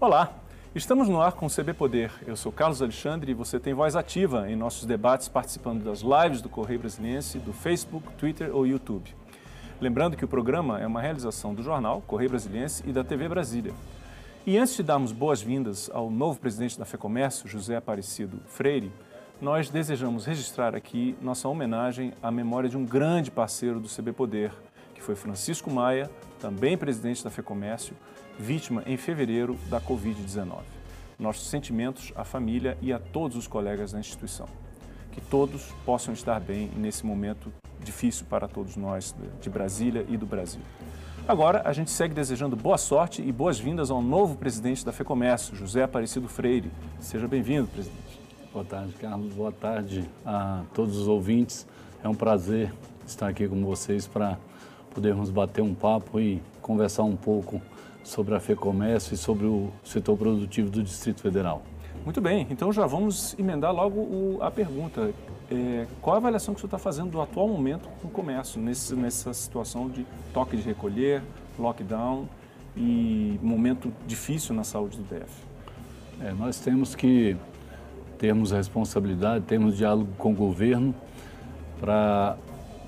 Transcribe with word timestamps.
Olá, 0.00 0.32
estamos 0.76 1.08
no 1.08 1.20
ar 1.20 1.32
com 1.32 1.46
o 1.46 1.50
CB 1.50 1.74
Poder. 1.74 2.12
Eu 2.24 2.36
sou 2.36 2.52
Carlos 2.52 2.80
Alexandre 2.80 3.32
e 3.32 3.34
você 3.34 3.58
tem 3.58 3.74
voz 3.74 3.96
ativa 3.96 4.48
em 4.48 4.54
nossos 4.54 4.86
debates 4.86 5.26
participando 5.26 5.82
das 5.82 6.02
lives 6.02 6.40
do 6.40 6.48
Correio 6.48 6.78
Brasiliense, 6.78 7.40
do 7.40 7.52
Facebook, 7.52 8.06
Twitter 8.12 8.54
ou 8.54 8.64
YouTube. 8.64 9.12
Lembrando 9.80 10.16
que 10.16 10.24
o 10.24 10.28
programa 10.28 10.78
é 10.78 10.86
uma 10.86 11.00
realização 11.00 11.52
do 11.52 11.64
jornal 11.64 12.00
Correio 12.06 12.30
Brasiliense 12.30 12.84
e 12.86 12.92
da 12.92 13.02
TV 13.02 13.28
Brasília. 13.28 13.74
E 14.46 14.56
antes 14.56 14.76
de 14.76 14.84
darmos 14.84 15.10
boas-vindas 15.10 15.90
ao 15.92 16.08
novo 16.08 16.38
presidente 16.38 16.78
da 16.78 16.84
FEComércio, 16.84 17.48
José 17.48 17.74
Aparecido 17.74 18.38
Freire, 18.46 18.92
nós 19.40 19.68
desejamos 19.68 20.24
registrar 20.26 20.76
aqui 20.76 21.18
nossa 21.20 21.48
homenagem 21.48 22.12
à 22.22 22.30
memória 22.30 22.68
de 22.68 22.76
um 22.76 22.84
grande 22.84 23.32
parceiro 23.32 23.80
do 23.80 23.88
CB 23.88 24.12
Poder, 24.12 24.52
que 24.94 25.02
foi 25.02 25.16
Francisco 25.16 25.68
Maia, 25.68 26.08
também 26.38 26.78
presidente 26.78 27.24
da 27.24 27.30
FEComércio, 27.30 27.96
vítima 28.38 28.82
em 28.86 28.96
fevereiro 28.96 29.58
da 29.68 29.80
Covid-19. 29.80 30.60
Nossos 31.18 31.48
sentimentos 31.48 32.12
à 32.14 32.24
família 32.24 32.78
e 32.80 32.92
a 32.92 32.98
todos 32.98 33.36
os 33.36 33.46
colegas 33.46 33.92
da 33.92 33.98
instituição. 33.98 34.46
Que 35.10 35.20
todos 35.20 35.72
possam 35.84 36.14
estar 36.14 36.38
bem 36.38 36.70
nesse 36.76 37.04
momento 37.04 37.52
difícil 37.82 38.26
para 38.30 38.46
todos 38.46 38.76
nós 38.76 39.14
de 39.40 39.50
Brasília 39.50 40.06
e 40.08 40.16
do 40.16 40.26
Brasil. 40.26 40.60
Agora, 41.26 41.62
a 41.64 41.72
gente 41.72 41.90
segue 41.90 42.14
desejando 42.14 42.56
boa 42.56 42.78
sorte 42.78 43.20
e 43.20 43.30
boas-vindas 43.32 43.90
ao 43.90 44.00
novo 44.00 44.36
presidente 44.36 44.84
da 44.84 44.92
FEComércio, 44.92 45.54
José 45.54 45.82
Aparecido 45.82 46.28
Freire. 46.28 46.70
Seja 47.00 47.26
bem-vindo, 47.28 47.68
presidente. 47.68 48.20
Boa 48.52 48.64
tarde, 48.64 48.94
Carlos. 48.94 49.34
Boa 49.34 49.52
tarde 49.52 50.08
a 50.24 50.62
todos 50.72 50.96
os 50.96 51.06
ouvintes. 51.06 51.66
É 52.02 52.08
um 52.08 52.14
prazer 52.14 52.72
estar 53.06 53.28
aqui 53.28 53.46
com 53.46 53.62
vocês 53.64 54.06
para 54.06 54.38
podermos 54.94 55.30
bater 55.30 55.62
um 55.62 55.74
papo 55.74 56.18
e 56.18 56.40
conversar 56.62 57.02
um 57.02 57.16
pouco 57.16 57.60
sobre 58.08 58.34
a 58.34 58.40
FEComércio 58.40 59.14
e 59.14 59.16
sobre 59.16 59.46
o 59.46 59.70
setor 59.84 60.16
produtivo 60.16 60.70
do 60.70 60.82
Distrito 60.82 61.20
Federal. 61.20 61.62
Muito 62.04 62.20
bem, 62.22 62.46
então 62.50 62.72
já 62.72 62.86
vamos 62.86 63.38
emendar 63.38 63.72
logo 63.72 64.00
o, 64.00 64.38
a 64.40 64.50
pergunta. 64.50 65.12
É, 65.50 65.86
qual 66.00 66.14
a 66.14 66.16
avaliação 66.18 66.54
que 66.54 66.58
o 66.58 66.60
senhor 66.60 66.68
está 66.68 66.78
fazendo 66.78 67.10
do 67.10 67.20
atual 67.20 67.46
momento 67.48 67.88
no 68.02 68.08
comércio, 68.08 68.60
nesse, 68.60 68.94
nessa 68.94 69.34
situação 69.34 69.90
de 69.90 70.06
toque 70.32 70.56
de 70.56 70.62
recolher, 70.62 71.22
lockdown 71.58 72.26
e 72.74 73.38
momento 73.42 73.92
difícil 74.06 74.54
na 74.54 74.64
saúde 74.64 74.96
do 74.96 75.02
DF? 75.02 75.30
É, 76.20 76.32
nós 76.32 76.58
temos 76.58 76.94
que 76.94 77.36
termos 78.16 78.52
responsabilidade, 78.52 79.44
termos 79.44 79.76
diálogo 79.76 80.10
com 80.16 80.32
o 80.32 80.34
governo 80.34 80.94
para 81.78 82.36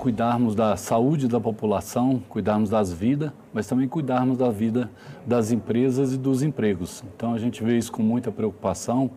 cuidarmos 0.00 0.54
da 0.54 0.78
saúde 0.78 1.28
da 1.28 1.38
população, 1.38 2.22
cuidarmos 2.26 2.70
das 2.70 2.90
vidas, 2.90 3.32
mas 3.52 3.66
também 3.66 3.86
cuidarmos 3.86 4.38
da 4.38 4.48
vida 4.48 4.90
das 5.26 5.52
empresas 5.52 6.14
e 6.14 6.16
dos 6.16 6.42
empregos. 6.42 7.04
Então 7.14 7.34
a 7.34 7.38
gente 7.38 7.62
vê 7.62 7.76
isso 7.76 7.92
com 7.92 8.02
muita 8.02 8.32
preocupação 8.32 9.10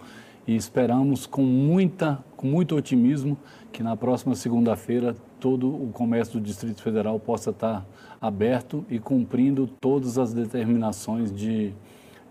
e 0.45 0.53
esperamos 0.53 1.25
com 1.25 1.41
muita, 1.41 2.21
com 2.35 2.47
muito 2.47 2.75
otimismo 2.75 3.37
que 3.71 3.81
na 3.81 3.95
próxima 3.95 4.35
segunda-feira 4.35 5.15
todo 5.39 5.73
o 5.73 5.89
comércio 5.93 6.37
do 6.37 6.45
Distrito 6.45 6.81
Federal 6.81 7.17
possa 7.17 7.51
estar 7.51 7.85
aberto 8.19 8.85
e 8.89 8.99
cumprindo 8.99 9.65
todas 9.79 10.17
as 10.17 10.33
determinações 10.33 11.33
de, 11.33 11.73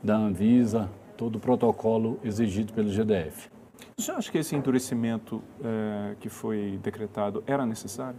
da 0.03 0.15
Anvisa, 0.15 0.91
todo 1.17 1.37
o 1.37 1.41
protocolo 1.41 2.21
exigido 2.23 2.75
pelo 2.75 2.91
GDF. 2.91 3.51
Você 3.97 4.11
acha 4.11 4.31
que 4.31 4.37
esse 4.37 4.55
endurecimento 4.55 5.43
é, 5.65 6.17
que 6.21 6.29
foi 6.29 6.79
decretado 6.83 7.43
era 7.47 7.65
necessário? 7.65 8.19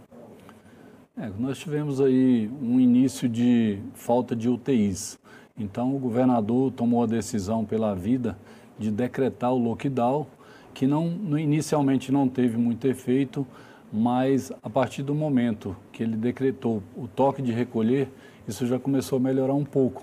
É, 1.16 1.30
nós 1.38 1.58
tivemos 1.58 2.00
aí 2.00 2.50
um 2.60 2.80
início 2.80 3.28
de 3.28 3.78
falta 3.94 4.34
de 4.34 4.48
UTIs. 4.48 5.16
Então 5.56 5.94
o 5.94 5.98
governador 6.00 6.72
tomou 6.72 7.04
a 7.04 7.06
decisão 7.06 7.64
pela 7.64 7.94
vida 7.94 8.36
de 8.76 8.90
decretar 8.90 9.52
o 9.52 9.58
lockdown, 9.58 10.26
que 10.74 10.88
não, 10.88 11.06
inicialmente 11.38 12.10
não 12.10 12.28
teve 12.28 12.56
muito 12.56 12.88
efeito, 12.88 13.46
mas 13.92 14.50
a 14.60 14.68
partir 14.68 15.04
do 15.04 15.14
momento 15.14 15.76
que 15.92 16.02
ele 16.02 16.16
decretou 16.16 16.82
o 16.96 17.06
toque 17.06 17.40
de 17.40 17.52
recolher, 17.52 18.08
isso 18.48 18.66
já 18.66 18.76
começou 18.76 19.18
a 19.18 19.20
melhorar 19.20 19.54
um 19.54 19.64
pouco. 19.64 20.02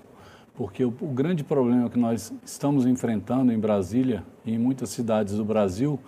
Porque 0.54 0.82
o, 0.82 0.94
o 0.98 1.08
grande 1.08 1.44
problema 1.44 1.90
que 1.90 1.98
nós 1.98 2.32
estamos 2.42 2.86
enfrentando 2.86 3.52
em 3.52 3.58
Brasília 3.58 4.24
e 4.46 4.54
em 4.54 4.58
muitas 4.58 4.88
cidades 4.88 5.34
do 5.34 5.44
Brasil 5.44 6.00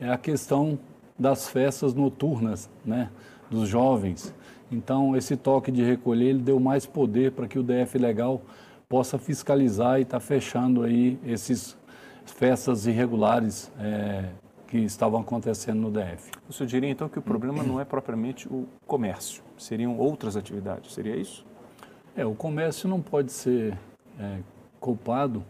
é 0.00 0.08
a 0.08 0.16
questão 0.16 0.78
das 1.18 1.46
festas 1.46 1.92
noturnas, 1.92 2.70
né, 2.82 3.10
dos 3.50 3.68
jovens. 3.68 4.34
Então, 4.70 5.16
esse 5.16 5.36
toque 5.36 5.70
de 5.70 5.82
recolher 5.82 6.30
ele 6.30 6.40
deu 6.40 6.58
mais 6.58 6.86
poder 6.86 7.32
para 7.32 7.46
que 7.46 7.58
o 7.58 7.62
DF 7.62 7.98
Legal 7.98 8.40
possa 8.88 9.18
fiscalizar 9.18 9.98
e 9.98 10.02
estar 10.02 10.18
tá 10.18 10.20
fechando 10.20 10.82
aí 10.82 11.18
esses 11.24 11.76
festas 12.24 12.86
irregulares 12.86 13.70
é, 13.78 14.30
que 14.66 14.78
estavam 14.78 15.20
acontecendo 15.20 15.80
no 15.80 15.90
DF. 15.90 16.30
O 16.48 16.52
senhor 16.52 16.68
diria 16.68 16.90
então 16.90 17.08
que 17.08 17.18
o 17.18 17.22
problema 17.22 17.62
não 17.62 17.80
é 17.80 17.84
propriamente 17.84 18.48
o 18.48 18.66
comércio, 18.86 19.42
seriam 19.56 19.96
outras 19.98 20.36
atividades, 20.36 20.92
seria 20.92 21.16
isso? 21.16 21.44
É, 22.16 22.24
o 22.24 22.34
comércio 22.34 22.88
não 22.88 23.00
pode 23.00 23.30
ser 23.32 23.78
é, 24.18 24.38
culpado 24.80 25.44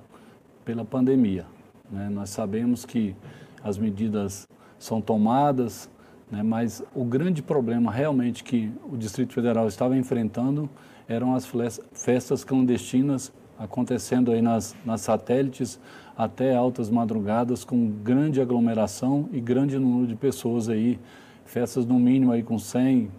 pela 0.64 0.84
pandemia. 0.84 1.46
Né? 1.90 2.08
Nós 2.10 2.30
sabemos 2.30 2.84
que 2.84 3.14
as 3.62 3.78
medidas 3.78 4.46
são 4.78 5.00
tomadas, 5.00 5.88
né? 6.30 6.42
Mas 6.42 6.82
o 6.94 7.04
grande 7.04 7.42
problema 7.42 7.90
realmente 7.90 8.42
que 8.42 8.72
o 8.90 8.96
Distrito 8.96 9.32
Federal 9.32 9.66
estava 9.68 9.96
enfrentando 9.96 10.68
eram 11.08 11.34
as 11.34 11.48
festas 11.92 12.42
clandestinas 12.44 13.32
acontecendo 13.58 14.32
aí 14.32 14.42
nas, 14.42 14.74
nas 14.84 15.00
satélites 15.00 15.78
até 16.16 16.54
altas 16.54 16.90
madrugadas 16.90 17.64
com 17.64 17.90
grande 17.90 18.40
aglomeração 18.40 19.28
e 19.32 19.40
grande 19.40 19.78
número 19.78 20.06
de 20.06 20.16
pessoas 20.16 20.68
aí, 20.68 20.98
festas 21.44 21.84
no 21.86 21.98
mínimo 21.98 22.32
aí 22.32 22.42
com 22.42 22.58
100, 22.58 23.10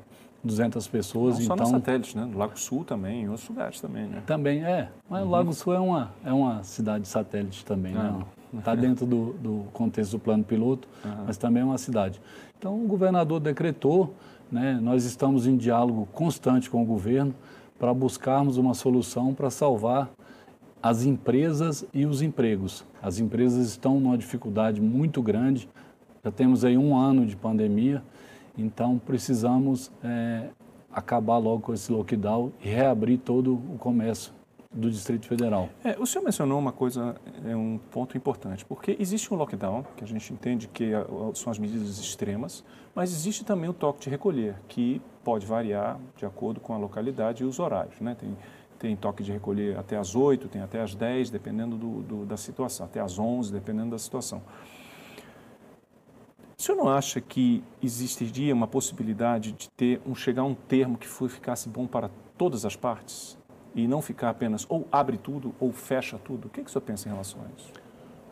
200 0.44 0.88
pessoas. 0.88 1.40
Não 1.40 1.46
só 1.46 1.54
então, 1.54 1.72
na 1.72 1.80
satélite, 1.80 2.18
né? 2.18 2.26
No 2.26 2.38
Lago 2.38 2.60
Sul 2.60 2.84
também, 2.84 3.24
em 3.24 3.30
outros 3.30 3.48
lugares 3.48 3.80
também, 3.80 4.08
né? 4.08 4.24
Também, 4.26 4.64
é. 4.64 4.90
Mas 5.10 5.22
uhum. 5.22 5.28
o 5.28 5.32
Lago 5.32 5.54
Sul 5.54 5.74
é 5.74 5.80
uma, 5.80 6.12
é 6.26 6.34
uma 6.34 6.64
cidade 6.64 7.08
satélite 7.08 7.64
também, 7.64 7.94
né? 7.94 8.02
ah. 8.02 8.18
né? 8.18 8.26
Está 8.58 8.76
dentro 8.76 9.06
do, 9.06 9.34
do 9.34 9.66
contexto 9.74 10.12
do 10.14 10.20
plano 10.20 10.44
piloto, 10.44 10.88
uhum. 11.04 11.26
mas 11.26 11.38
também 11.38 11.62
é 11.62 11.66
uma 11.66 11.78
cidade. 11.78 12.22
Então, 12.58 12.76
o 12.82 12.88
governador 12.88 13.40
decretou, 13.40 14.14
né, 14.52 14.80
nós 14.82 15.04
estamos 15.04 15.46
em 15.46 15.58
diálogo 15.58 16.08
constante 16.14 16.70
com 16.70 16.82
o 16.82 16.86
governo 16.86 17.34
para 17.78 17.94
buscarmos 17.94 18.58
uma 18.58 18.74
solução 18.74 19.34
para 19.34 19.50
salvar 19.50 20.10
as 20.82 21.04
empresas 21.04 21.86
e 21.94 22.06
os 22.06 22.22
empregos. 22.22 22.86
As 23.02 23.20
empresas 23.20 23.68
estão 23.68 24.00
numa 24.00 24.18
dificuldade 24.18 24.82
muito 24.82 25.22
grande, 25.22 25.70
já 26.24 26.32
temos 26.32 26.64
aí 26.64 26.78
um 26.78 26.96
ano 26.96 27.26
de 27.26 27.36
pandemia, 27.36 28.02
então 28.58 28.98
precisamos 28.98 29.92
é, 30.04 30.50
acabar 30.92 31.38
logo 31.38 31.62
com 31.62 31.74
esse 31.74 31.92
lockdown 31.92 32.52
e 32.64 32.70
reabrir 32.70 33.20
todo 33.20 33.54
o 33.54 33.78
comércio 33.78 34.34
do 34.72 34.92
Distrito 34.92 35.28
Federal. 35.28 35.70
É, 35.84 35.98
o 36.00 36.06
senhor 36.06 36.24
mencionou 36.24 36.60
uma 36.60 36.72
coisa, 36.72 37.16
é 37.46 37.56
um 37.56 37.80
ponto 37.92 38.18
importante, 38.18 38.66
porque 38.66 38.96
existe 39.00 39.34
um 39.34 39.38
lockdown, 39.38 39.86
que 39.96 40.04
a 40.04 40.08
gente 40.08 40.32
entende 40.34 40.68
que 40.68 40.92
são 41.34 41.52
as 41.52 41.58
medidas 41.58 41.98
extremas, 41.98 42.64
mas 42.94 43.12
existe 43.12 43.46
também 43.46 43.70
o 43.70 43.74
toque 43.74 44.02
de 44.02 44.10
recolher, 44.10 44.56
que 44.68 45.02
pode 45.24 45.46
variar 45.46 46.00
de 46.16 46.26
acordo 46.26 46.60
com 46.60 46.74
a 46.74 46.78
localidade 46.78 47.44
e 47.44 47.46
os 47.46 47.60
horários. 47.60 48.00
Né? 48.00 48.16
Tem, 48.16 48.38
tem 48.78 48.96
toque 48.96 49.24
de 49.24 49.32
recolher 49.32 49.78
até 49.78 49.98
às 49.98 50.16
8, 50.16 50.48
tem 50.48 50.62
até 50.62 50.82
às 50.82 50.94
10, 50.94 51.30
dependendo 51.30 51.78
do, 51.78 52.02
do, 52.04 52.26
da 52.26 52.38
situação, 52.38 52.86
até 52.86 53.00
às 53.00 53.18
11, 53.18 53.52
dependendo 53.52 53.92
da 53.92 54.00
situação. 54.00 54.42
O 56.58 56.62
senhor 56.62 56.78
não 56.78 56.90
acha 56.90 57.22
que 57.22 57.64
existiria 57.84 58.54
uma 58.54 58.68
possibilidade 58.68 59.52
de 59.52 59.70
ter 59.70 60.02
um 60.08 60.16
chegar 60.16 60.42
a 60.42 60.46
um 60.46 60.56
termo 60.56 60.98
que 60.98 61.08
ficasse 61.08 61.70
bom 61.70 61.86
para 61.86 62.10
todas 62.36 62.66
as 62.66 62.76
partes? 62.76 63.37
E 63.78 63.88
não 63.88 64.02
ficar 64.02 64.30
apenas 64.30 64.66
ou 64.68 64.88
abre 64.92 65.18
tudo 65.18 65.54
ou 65.60 65.72
fecha 65.72 66.18
tudo? 66.18 66.48
O 66.48 66.50
que, 66.50 66.64
que 66.64 66.70
o 66.70 66.72
senhor 66.72 66.82
pensa 66.82 67.08
em 67.08 67.12
relação 67.12 67.40
a 67.42 67.46
isso? 67.58 67.72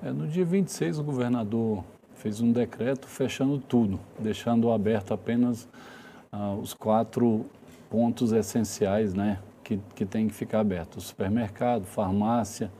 É, 0.03 0.11
no 0.11 0.27
dia 0.27 0.43
26, 0.43 0.99
o 0.99 1.03
governador 1.03 1.83
fez 2.15 2.41
um 2.41 2.51
decreto 2.51 3.07
fechando 3.07 3.59
tudo, 3.59 3.99
deixando 4.19 4.71
aberto 4.71 5.13
apenas 5.13 5.67
ah, 6.31 6.53
os 6.53 6.73
quatro 6.73 7.45
pontos 7.89 8.31
essenciais 8.31 9.13
né, 9.13 9.39
que, 9.63 9.79
que 9.93 10.05
tem 10.05 10.27
que 10.27 10.33
ficar 10.33 10.61
aberto: 10.61 10.99
supermercado, 10.99 11.85
farmácia. 11.85 12.71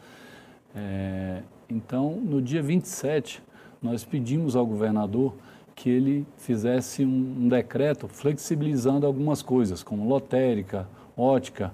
É, 0.76 1.42
então, 1.70 2.12
no 2.12 2.42
dia 2.42 2.62
27, 2.62 3.42
nós 3.82 4.04
pedimos 4.04 4.56
ao 4.56 4.66
governador 4.66 5.36
que 5.76 5.90
ele 5.90 6.26
fizesse 6.38 7.06
um, 7.06 7.36
um 7.40 7.48
decreto 7.48 8.08
flexibilizando 8.08 9.06
algumas 9.06 9.42
coisas, 9.42 9.84
como 9.84 10.08
lotérica, 10.08 10.88
ótica, 11.18 11.74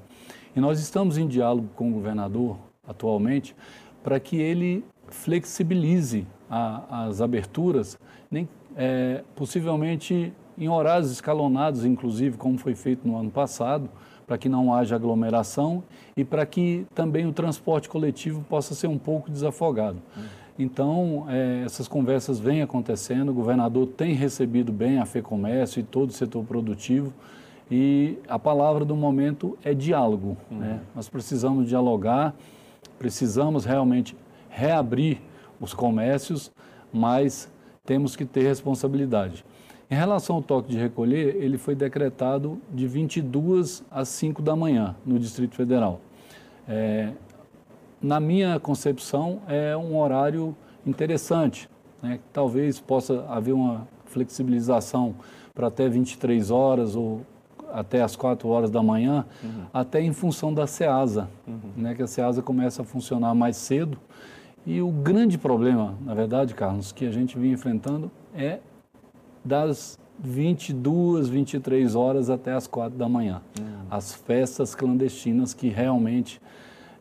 e 0.55 0.59
nós 0.59 0.79
estamos 0.79 1.17
em 1.17 1.27
diálogo 1.27 1.69
com 1.75 1.89
o 1.89 1.93
governador 1.93 2.57
atualmente 2.87 3.55
para 4.03 4.19
que 4.19 4.37
ele 4.37 4.83
flexibilize 5.07 6.25
a, 6.49 7.05
as 7.05 7.21
aberturas, 7.21 7.97
nem, 8.29 8.47
é, 8.75 9.23
possivelmente 9.35 10.33
em 10.57 10.69
horários 10.69 11.11
escalonados, 11.11 11.85
inclusive, 11.85 12.37
como 12.37 12.57
foi 12.57 12.75
feito 12.75 13.07
no 13.07 13.17
ano 13.17 13.31
passado, 13.31 13.89
para 14.27 14.37
que 14.37 14.47
não 14.47 14.73
haja 14.73 14.95
aglomeração 14.95 15.83
e 16.15 16.23
para 16.23 16.45
que 16.45 16.85
também 16.93 17.25
o 17.25 17.33
transporte 17.33 17.89
coletivo 17.89 18.45
possa 18.47 18.73
ser 18.73 18.87
um 18.87 18.97
pouco 18.97 19.29
desafogado. 19.29 20.01
Então, 20.57 21.25
é, 21.27 21.63
essas 21.65 21.87
conversas 21.87 22.39
vêm 22.39 22.61
acontecendo, 22.61 23.29
o 23.29 23.33
governador 23.33 23.87
tem 23.87 24.13
recebido 24.13 24.71
bem 24.71 24.99
a 24.99 25.05
FEComércio 25.05 25.79
e 25.79 25.83
todo 25.83 26.09
o 26.09 26.13
setor 26.13 26.43
produtivo, 26.43 27.13
e 27.71 28.19
a 28.27 28.37
palavra 28.37 28.83
do 28.83 28.97
momento 28.97 29.57
é 29.63 29.73
diálogo. 29.73 30.35
Uhum. 30.51 30.57
Né? 30.57 30.81
Nós 30.93 31.07
precisamos 31.07 31.69
dialogar, 31.69 32.35
precisamos 32.99 33.63
realmente 33.63 34.15
reabrir 34.49 35.21
os 35.59 35.73
comércios, 35.73 36.51
mas 36.91 37.49
temos 37.85 38.13
que 38.13 38.25
ter 38.25 38.43
responsabilidade. 38.43 39.45
Em 39.89 39.95
relação 39.95 40.37
ao 40.37 40.41
toque 40.41 40.69
de 40.69 40.77
recolher, 40.77 41.37
ele 41.37 41.57
foi 41.57 41.73
decretado 41.73 42.61
de 42.73 42.85
22 42.87 43.83
às 43.89 44.09
5 44.09 44.41
da 44.41 44.55
manhã 44.55 44.95
no 45.05 45.17
Distrito 45.17 45.55
Federal. 45.55 46.01
É, 46.67 47.11
na 48.01 48.19
minha 48.19 48.59
concepção, 48.59 49.41
é 49.47 49.75
um 49.77 49.97
horário 49.97 50.55
interessante. 50.85 51.69
Né? 52.01 52.19
Talvez 52.33 52.79
possa 52.79 53.25
haver 53.29 53.53
uma 53.53 53.87
flexibilização 54.05 55.15
para 55.53 55.67
até 55.67 55.87
23 55.87 56.51
horas 56.51 56.95
ou 56.95 57.21
até 57.73 58.01
as 58.01 58.15
4 58.15 58.47
horas 58.47 58.69
da 58.69 58.81
manhã, 58.81 59.25
uhum. 59.43 59.65
até 59.73 60.01
em 60.01 60.13
função 60.13 60.53
da 60.53 60.67
SEASA, 60.67 61.29
uhum. 61.47 61.59
né? 61.75 61.95
que 61.95 62.01
a 62.01 62.07
SEASA 62.07 62.41
começa 62.41 62.81
a 62.81 62.85
funcionar 62.85 63.33
mais 63.33 63.57
cedo. 63.57 63.97
E 64.65 64.81
o 64.81 64.91
grande 64.91 65.37
problema, 65.37 65.95
na 66.01 66.13
verdade, 66.13 66.53
Carlos, 66.53 66.91
que 66.91 67.05
a 67.05 67.11
gente 67.11 67.37
vinha 67.37 67.53
enfrentando 67.53 68.11
é 68.33 68.59
das 69.43 69.99
22, 70.19 71.29
23 71.29 71.95
horas 71.95 72.29
até 72.29 72.53
as 72.53 72.67
4 72.67 72.97
da 72.97 73.09
manhã. 73.09 73.41
Uhum. 73.59 73.65
As 73.89 74.13
festas 74.13 74.75
clandestinas 74.75 75.53
que 75.53 75.67
realmente 75.67 76.39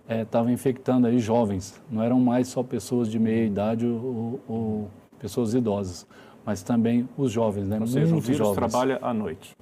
estavam 0.08 0.50
é, 0.50 0.52
infectando 0.55 1.06
aí 1.06 1.19
jovens. 1.19 1.81
Não 1.90 2.02
eram 2.02 2.19
mais 2.19 2.49
só 2.49 2.62
pessoas 2.62 3.08
de 3.08 3.19
meia 3.19 3.44
idade 3.44 3.87
ou, 3.87 4.40
ou 4.49 4.90
pessoas 5.19 5.55
idosas, 5.55 6.06
mas 6.44 6.62
também 6.62 7.08
os 7.17 7.31
jovens, 7.31 7.69
né? 7.69 7.78
Ou 7.78 7.87
seja, 7.87 8.17
o 8.17 8.20
vírus 8.20 8.38
jovens. 8.38 8.56
trabalha 8.56 8.99
à 9.02 9.12
noite. 9.12 9.55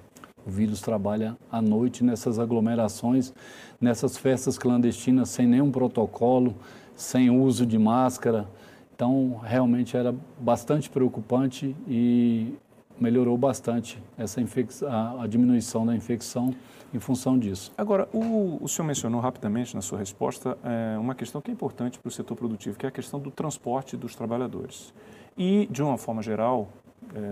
O 0.49 0.51
vírus 0.51 0.81
trabalha 0.81 1.37
à 1.53 1.61
noite 1.61 2.03
nessas 2.03 2.39
aglomerações, 2.39 3.35
nessas 3.79 4.17
festas 4.17 4.57
clandestinas 4.57 5.29
sem 5.29 5.47
nenhum 5.47 5.71
protocolo, 5.71 6.55
sem 6.97 7.29
uso 7.29 7.67
de 7.67 7.79
máscara. 7.79 8.49
Então, 8.95 9.39
realmente 9.45 9.95
era 9.95 10.15
bastante 10.41 10.89
preocupante 10.89 11.77
e 11.87 12.55
melhorou 12.99 13.37
bastante 13.37 14.03
essa 14.17 14.41
a, 14.89 15.23
a 15.23 15.27
diminuição 15.27 15.85
da 15.85 15.95
infecção 15.95 16.55
em 16.95 16.99
função 16.99 17.39
disso. 17.39 17.71
Agora, 17.77 18.09
o, 18.11 18.57
o 18.63 18.67
senhor 18.67 18.87
mencionou 18.87 19.21
rapidamente 19.21 19.75
na 19.75 19.83
sua 19.83 19.99
resposta 19.99 20.57
é, 20.65 20.99
uma 20.99 21.15
questão 21.15 21.43
que 21.43 21.51
é 21.51 21.53
importante 21.53 21.99
para 21.99 22.09
o 22.09 22.11
setor 22.11 22.35
produtivo, 22.35 22.79
que 22.79 22.87
é 22.87 22.89
a 22.89 22.93
questão 22.93 23.21
do 23.21 23.31
transporte 23.31 23.99
dos 23.99 24.15
trabalhadores. 24.15 24.95
E, 25.37 25.69
de 25.71 25.83
uma 25.83 25.99
forma 25.99 26.23
geral, 26.23 26.71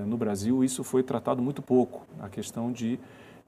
no 0.06 0.16
Brasil, 0.16 0.64
isso 0.64 0.82
foi 0.82 1.02
tratado 1.02 1.42
muito 1.42 1.62
pouco, 1.62 2.06
a 2.20 2.28
questão 2.28 2.72
de, 2.72 2.98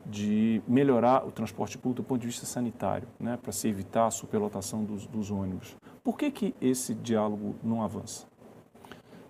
de 0.04 0.62
melhorar 0.66 1.26
o 1.26 1.30
transporte 1.30 1.78
público 1.78 2.02
do 2.02 2.06
ponto 2.06 2.20
de 2.20 2.26
vista 2.26 2.46
sanitário, 2.46 3.08
né, 3.18 3.38
para 3.40 3.52
se 3.52 3.68
evitar 3.68 4.06
a 4.06 4.10
superlotação 4.10 4.84
dos, 4.84 5.06
dos 5.06 5.30
ônibus. 5.30 5.76
Por 6.02 6.16
que, 6.16 6.30
que 6.30 6.54
esse 6.60 6.94
diálogo 6.94 7.54
não 7.62 7.82
avança? 7.82 8.26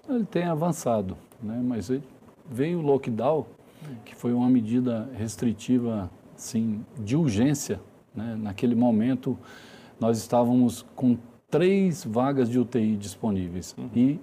Ele 0.08 0.24
tem 0.24 0.44
avançado, 0.44 1.16
né, 1.42 1.60
mas 1.62 1.90
veio 2.48 2.78
o 2.78 2.82
lockdown, 2.82 3.46
que 4.04 4.14
foi 4.14 4.32
uma 4.32 4.48
medida 4.48 5.08
restritiva 5.14 6.10
assim, 6.36 6.84
de 6.98 7.16
urgência. 7.16 7.80
Né? 8.14 8.36
Naquele 8.36 8.74
momento, 8.74 9.38
nós 10.00 10.18
estávamos 10.18 10.84
com 10.94 11.16
três 11.50 12.04
vagas 12.04 12.48
de 12.48 12.58
UTI 12.58 12.96
disponíveis 12.96 13.74
uhum. 13.76 13.90
e 13.94 14.20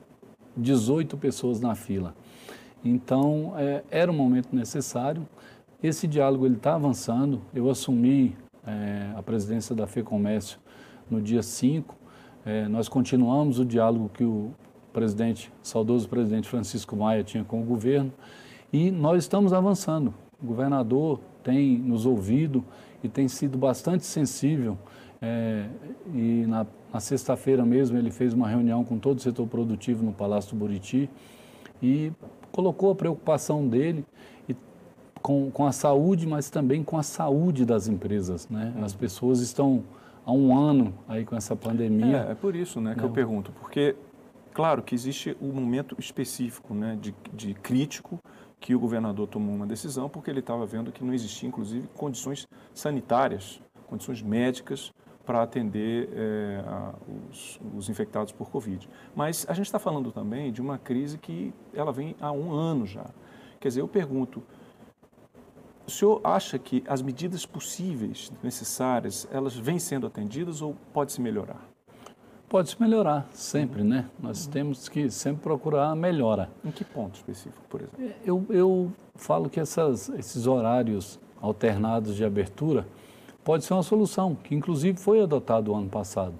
18 0.55 1.17
pessoas 1.17 1.59
na 1.59 1.75
fila. 1.75 2.15
Então, 2.85 3.53
é, 3.57 3.83
era 3.89 4.11
um 4.11 4.15
momento 4.15 4.55
necessário. 4.55 5.27
Esse 5.81 6.07
diálogo 6.07 6.45
está 6.45 6.75
avançando. 6.75 7.41
Eu 7.53 7.67
assumi 7.67 8.37
é, 8.65 9.11
a 9.17 9.23
presidência 9.23 9.75
da 9.75 9.87
FEComércio 9.87 10.59
no 11.09 11.19
dia 11.19 11.41
5. 11.41 11.95
É, 12.45 12.67
nós 12.67 12.87
continuamos 12.87 13.57
o 13.57 13.65
diálogo 13.65 14.09
que 14.13 14.23
o 14.23 14.51
presidente, 14.93 15.51
saudoso 15.63 16.07
presidente 16.07 16.47
Francisco 16.47 16.95
Maia 16.95 17.23
tinha 17.23 17.43
com 17.43 17.59
o 17.59 17.65
governo 17.65 18.13
e 18.71 18.91
nós 18.91 19.23
estamos 19.23 19.51
avançando. 19.51 20.13
O 20.41 20.45
governador 20.45 21.19
tem 21.43 21.79
nos 21.79 22.05
ouvido 22.05 22.63
e 23.03 23.09
tem 23.09 23.27
sido 23.27 23.57
bastante 23.57 24.05
sensível. 24.05 24.77
É, 25.19 25.67
e 26.13 26.45
na, 26.47 26.67
na 26.93 26.99
sexta-feira 26.99 27.65
mesmo 27.65 27.97
ele 27.97 28.11
fez 28.11 28.31
uma 28.31 28.47
reunião 28.47 28.83
com 28.83 28.99
todo 28.99 29.17
o 29.17 29.21
setor 29.21 29.47
produtivo 29.47 30.05
no 30.05 30.13
Palácio 30.13 30.51
do 30.51 30.59
Buriti 30.59 31.09
e 31.81 32.11
colocou 32.55 32.91
a 32.91 32.95
preocupação 32.95 33.67
dele 33.67 34.05
e, 34.47 34.55
com, 35.21 35.51
com 35.51 35.67
a 35.67 35.73
saúde, 35.73 36.25
mas 36.25 36.49
também 36.49 36.85
com 36.85 36.97
a 36.97 37.03
saúde 37.03 37.65
das 37.65 37.89
empresas. 37.89 38.47
Né? 38.47 38.73
As 38.81 38.93
pessoas 38.93 39.41
estão 39.41 39.83
há 40.25 40.31
um 40.31 40.57
ano 40.57 40.93
aí 41.05 41.25
com 41.25 41.35
essa 41.35 41.53
pandemia. 41.53 42.27
É, 42.29 42.31
é 42.31 42.35
por 42.35 42.55
isso 42.55 42.79
né, 42.79 42.93
que 42.93 43.01
Não. 43.01 43.09
eu 43.09 43.11
pergunto, 43.13 43.51
porque 43.59 43.93
claro 44.53 44.81
que 44.81 44.95
existe 44.95 45.35
um 45.41 45.51
momento 45.51 45.97
específico 45.99 46.73
né, 46.73 46.97
de, 47.01 47.13
de 47.33 47.53
crítico 47.55 48.17
que 48.57 48.73
o 48.73 48.79
governador 48.79 49.27
tomou 49.27 49.53
uma 49.53 49.67
decisão 49.67 50.07
porque 50.07 50.31
ele 50.31 50.39
estava 50.39 50.65
vendo 50.65 50.93
que 50.93 51.03
não 51.03 51.13
existia, 51.13 51.49
inclusive, 51.49 51.89
condições 51.93 52.47
sanitárias, 52.73 53.59
condições 53.85 54.21
médicas 54.21 54.93
para 55.25 55.41
atender 55.41 56.09
é, 56.13 56.63
a, 56.67 56.93
os, 57.29 57.59
os, 57.75 57.89
infectados 57.89 58.31
por 58.31 58.49
Covid. 58.49 58.87
Mas 59.15 59.45
a 59.49 59.53
gente 59.53 59.65
está 59.65 59.79
falando 59.79 60.11
também 60.11 60.51
de 60.51 60.61
uma 60.61 60.77
crise 60.77 61.17
que 61.17 61.53
ela 61.73 61.91
vem 61.91 62.15
há 62.21 62.31
um 62.31 62.51
ano 62.51 62.85
já. 62.85 63.05
Quer 63.59 63.69
dizer, 63.69 63.81
eu 63.81 63.87
pergunto, 63.87 64.43
o 65.87 65.91
senhor 65.91 66.21
acha 66.23 66.57
que 66.59 66.83
as 66.87 67.01
medidas 67.01 67.45
possíveis, 67.45 68.31
necessárias, 68.43 69.27
elas 69.31 69.55
vêm 69.55 69.79
sendo 69.79 70.07
atendidas 70.07 70.61
ou 70.61 70.75
pode 70.93 71.11
se 71.11 71.21
melhorar? 71.21 71.61
Pode 72.47 72.69
se 72.69 72.79
melhorar, 72.79 73.27
sempre, 73.33 73.81
uhum. 73.81 73.87
né? 73.87 74.09
Nós 74.19 74.45
uhum. 74.45 74.51
temos 74.51 74.87
que 74.87 75.09
sempre 75.09 75.41
procurar 75.41 75.89
a 75.89 75.95
melhora. 75.95 76.49
Em 76.63 76.71
que 76.71 76.83
ponto 76.83 77.15
específico, 77.15 77.63
por 77.67 77.81
exemplo? 77.81 78.15
Eu, 78.23 78.45
eu 78.49 78.91
falo 79.15 79.49
que 79.49 79.59
essas, 79.59 80.09
esses 80.09 80.45
horários 80.45 81.19
alternados 81.41 82.15
de 82.15 82.23
abertura 82.23 82.87
pode 83.45 83.63
ser 83.63 83.73
uma 83.73 83.83
solução, 83.83 84.35
que 84.43 84.55
inclusive 84.55 84.97
foi 84.99 85.21
adotado 85.21 85.71
o 85.71 85.75
ano 85.75 85.87
passado. 85.87 86.33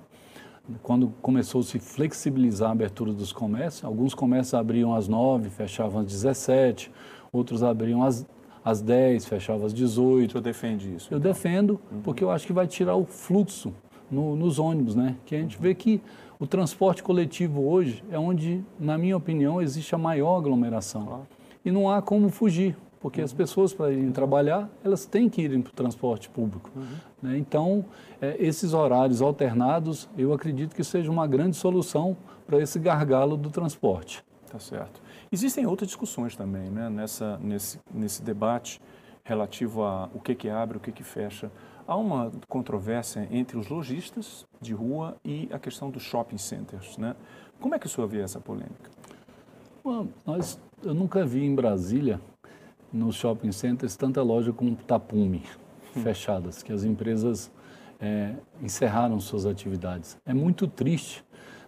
Quando 0.82 1.14
começou 1.22 1.62
a 1.62 1.64
se 1.64 1.78
flexibilizar 1.78 2.70
a 2.70 2.72
abertura 2.72 3.14
dos 3.14 3.32
comércios, 3.32 3.86
alguns 3.86 4.16
comércios 4.16 4.56
abriam 4.56 4.96
às 4.96 5.08
9, 5.08 5.52
fechavam 5.52 6.02
às 6.02 6.08
17, 6.08 6.92
outros 7.32 7.62
abriam 7.62 8.04
às, 8.04 8.26
às 8.64 8.82
10, 8.82 9.26
fechavam 9.26 9.68
às 9.68 9.74
18. 9.74 10.30
O 10.30 10.32
senhor 10.32 10.42
defende 10.42 10.96
isso? 10.96 11.14
Eu 11.14 11.20
então? 11.20 11.32
defendo, 11.32 11.80
uhum. 11.92 12.02
porque 12.02 12.24
eu 12.24 12.32
acho 12.32 12.48
que 12.48 12.52
vai 12.52 12.66
tirar 12.66 12.96
o 12.96 13.06
fluxo 13.06 13.72
no, 14.10 14.36
nos 14.36 14.58
ônibus, 14.58 14.96
né? 14.96 15.16
Que 15.28 15.36
a 15.36 15.40
gente 15.40 15.62
vê 15.62 15.76
que 15.76 16.02
o 16.40 16.48
transporte 16.48 17.04
coletivo 17.04 17.70
hoje 17.70 18.04
é 18.12 18.18
onde, 18.18 18.64
na 18.80 18.98
minha 18.98 19.16
opinião, 19.16 19.62
existe 19.62 19.94
a 19.94 19.98
maior 20.00 20.38
aglomeração. 20.38 21.06
Claro. 21.06 21.28
E 21.64 21.70
não 21.70 21.90
há 21.90 22.02
como 22.02 22.30
fugir, 22.30 22.76
porque 23.06 23.20
uhum. 23.20 23.26
as 23.26 23.34
pessoas, 23.34 23.72
para 23.72 23.92
irem 23.92 24.12
trabalhar, 24.12 24.68
elas 24.84 25.06
têm 25.06 25.30
que 25.30 25.44
ir 25.44 25.62
para 25.62 25.70
o 25.70 25.74
transporte 25.74 26.28
público. 26.28 26.72
Uhum. 26.76 26.86
Né? 27.22 27.38
Então, 27.38 27.86
é, 28.20 28.36
esses 28.40 28.74
horários 28.74 29.22
alternados, 29.22 30.10
eu 30.18 30.34
acredito 30.34 30.76
que 30.76 30.84
seja 30.84 31.12
uma 31.12 31.28
grande 31.28 31.56
solução 31.56 32.18
para 32.48 32.60
esse 32.60 32.80
gargalo 32.80 33.38
do 33.38 33.52
transporte. 33.52 34.26
Tá 34.52 34.58
certo. 34.58 35.00
Existem 35.32 35.68
outras 35.68 35.88
discussões 35.88 36.36
também, 36.36 36.72
né? 36.72 36.90
Nessa, 36.90 37.38
nesse, 37.44 37.80
nesse 37.94 38.24
debate 38.24 38.82
relativo 39.24 39.84
a 39.84 40.10
o 40.12 40.20
que, 40.20 40.34
que 40.34 40.50
abre, 40.50 40.78
o 40.78 40.80
que, 40.80 40.92
que 40.92 41.04
fecha 41.04 41.52
Há 41.88 41.96
uma 41.96 42.32
controvérsia 42.48 43.28
entre 43.30 43.60
os 43.60 43.68
lojistas 43.68 44.48
de 44.60 44.74
rua 44.74 45.16
e 45.24 45.48
a 45.52 45.60
questão 45.60 45.92
dos 45.92 46.02
shopping 46.02 46.40
centers, 46.40 46.98
né? 46.98 47.16
Como 47.60 47.76
é 47.76 47.80
que 47.80 47.86
o 47.86 47.90
senhor 47.90 48.08
vê 48.08 48.22
essa 48.22 48.40
polêmica? 48.40 48.90
Bom, 49.84 50.08
nós, 50.26 50.60
eu 50.82 50.96
nunca 50.96 51.24
vi 51.24 51.46
em 51.46 51.54
Brasília, 51.54 52.20
nos 52.92 53.16
shopping 53.16 53.52
centers, 53.52 53.96
tanta 53.96 54.22
loja 54.22 54.52
como 54.54 54.76
Tapume, 54.76 55.44
hum. 55.96 56.02
fechadas, 56.02 56.64
que 56.64 56.72
as 56.72 56.84
empresas 56.84 57.52
é, 58.00 58.34
encerraram 58.62 59.20
suas 59.20 59.46
atividades. 59.46 60.18
É 60.26 60.34
muito 60.34 60.68
triste, 60.68 61.24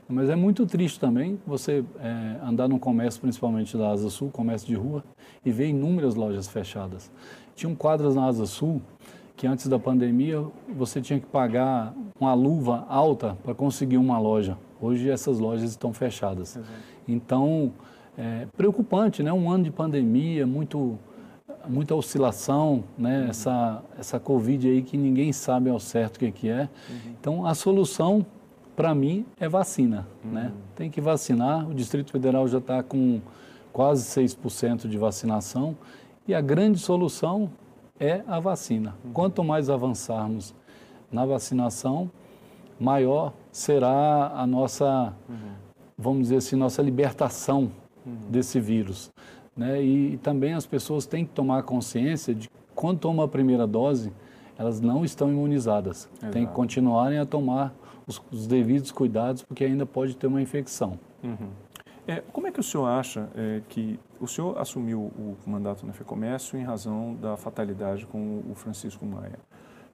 mas 0.07 0.29
é 0.29 0.35
muito 0.35 0.65
triste 0.65 0.99
também 0.99 1.39
você 1.45 1.83
é, 1.99 2.37
andar 2.43 2.67
num 2.67 2.79
comércio, 2.79 3.19
principalmente 3.19 3.77
da 3.77 3.89
Asa 3.89 4.09
Sul, 4.09 4.29
comércio 4.31 4.67
de 4.67 4.75
rua, 4.75 5.03
e 5.45 5.51
ver 5.51 5.67
inúmeras 5.67 6.15
lojas 6.15 6.47
fechadas. 6.47 7.11
Tinham 7.55 7.75
quadras 7.75 8.15
na 8.15 8.25
Asa 8.25 8.45
Sul 8.45 8.81
que 9.35 9.45
antes 9.45 9.67
da 9.67 9.77
pandemia 9.77 10.43
você 10.75 10.99
tinha 10.99 11.19
que 11.19 11.27
pagar 11.27 11.93
uma 12.19 12.33
luva 12.33 12.85
alta 12.89 13.37
para 13.43 13.53
conseguir 13.53 13.97
uma 13.97 14.17
loja. 14.17 14.57
Hoje 14.81 15.09
essas 15.09 15.37
lojas 15.37 15.69
estão 15.69 15.93
fechadas. 15.93 16.55
Exato. 16.55 16.73
Então, 17.07 17.71
é 18.17 18.47
preocupante, 18.57 19.21
né? 19.21 19.31
Um 19.31 19.49
ano 19.49 19.63
de 19.63 19.71
pandemia, 19.71 20.47
muito 20.47 20.97
muita 21.67 21.95
oscilação, 21.95 22.83
né? 22.97 23.21
Uhum. 23.21 23.29
Essa, 23.29 23.83
essa 23.99 24.19
Covid 24.19 24.67
aí 24.69 24.81
que 24.81 24.97
ninguém 24.97 25.33
sabe 25.33 25.69
ao 25.69 25.79
certo 25.79 26.15
o 26.15 26.19
que, 26.19 26.31
que 26.31 26.49
é. 26.49 26.61
Uhum. 26.89 27.11
Então, 27.19 27.45
a 27.45 27.53
solução, 27.53 28.25
para 28.75 28.95
mim, 28.95 29.25
é 29.39 29.47
vacina, 29.47 30.07
uhum. 30.23 30.31
né? 30.31 30.53
Tem 30.75 30.89
que 30.89 31.01
vacinar. 31.01 31.69
O 31.69 31.73
Distrito 31.73 32.11
Federal 32.11 32.47
já 32.47 32.57
está 32.59 32.81
com 32.81 33.21
quase 33.71 34.03
6% 34.19 34.87
de 34.87 34.97
vacinação 34.97 35.75
e 36.27 36.33
a 36.33 36.41
grande 36.41 36.79
solução 36.79 37.49
é 37.99 38.23
a 38.27 38.39
vacina. 38.39 38.95
Uhum. 39.03 39.11
Quanto 39.11 39.43
mais 39.43 39.69
avançarmos 39.69 40.55
na 41.11 41.25
vacinação, 41.25 42.09
maior 42.79 43.33
será 43.51 44.31
a 44.35 44.47
nossa, 44.47 45.13
uhum. 45.27 45.51
vamos 45.97 46.23
dizer 46.23 46.37
assim, 46.37 46.55
nossa 46.55 46.81
libertação 46.81 47.71
uhum. 48.07 48.31
desse 48.31 48.59
vírus. 48.59 49.11
Né? 49.55 49.83
E, 49.83 50.13
e, 50.13 50.17
também 50.17 50.53
as 50.53 50.65
pessoas 50.65 51.05
têm 51.05 51.25
que 51.25 51.31
tomar 51.31 51.63
consciência 51.63 52.33
de 52.33 52.47
que 52.47 52.55
quando 52.75 52.99
tomam 52.99 53.25
a 53.25 53.27
primeira 53.27 53.67
dose, 53.67 54.13
elas 54.57 54.79
não 54.79 55.03
estão 55.03 55.29
imunizadas. 55.29 56.09
Exato. 56.17 56.33
Tem 56.33 56.45
que 56.45 56.53
continuarem 56.53 57.19
a 57.19 57.25
tomar 57.25 57.73
os, 58.05 58.21
os, 58.31 58.47
devidos 58.47 58.91
cuidados, 58.91 59.43
porque 59.43 59.63
ainda 59.63 59.85
pode 59.85 60.15
ter 60.15 60.27
uma 60.27 60.41
infecção. 60.41 60.99
Uhum. 61.23 61.49
É, 62.07 62.23
como 62.31 62.47
é 62.47 62.51
que 62.51 62.59
o 62.59 62.63
senhor 62.63 62.85
acha 62.85 63.29
é, 63.35 63.61
que 63.67 63.99
o 64.19 64.27
senhor 64.27 64.57
assumiu 64.57 64.99
o 64.99 65.35
mandato 65.45 65.85
na 65.85 65.91
FEComércio 65.91 66.57
em 66.57 66.63
razão 66.63 67.15
da 67.15 67.35
fatalidade 67.35 68.05
com 68.05 68.43
o 68.49 68.55
Francisco 68.55 69.05
Maia? 69.05 69.37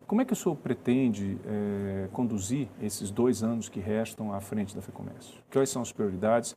Como 0.05 0.21
é 0.21 0.25
que 0.25 0.33
o 0.33 0.35
senhor 0.35 0.55
pretende 0.55 1.37
é, 1.45 2.07
conduzir 2.11 2.67
esses 2.81 3.09
dois 3.09 3.41
anos 3.41 3.67
que 3.67 3.79
restam 3.79 4.31
à 4.33 4.39
frente 4.39 4.75
da 4.75 4.81
FEComércio? 4.81 5.41
Quais 5.51 5.69
são 5.69 5.81
as 5.81 5.91
prioridades 5.91 6.55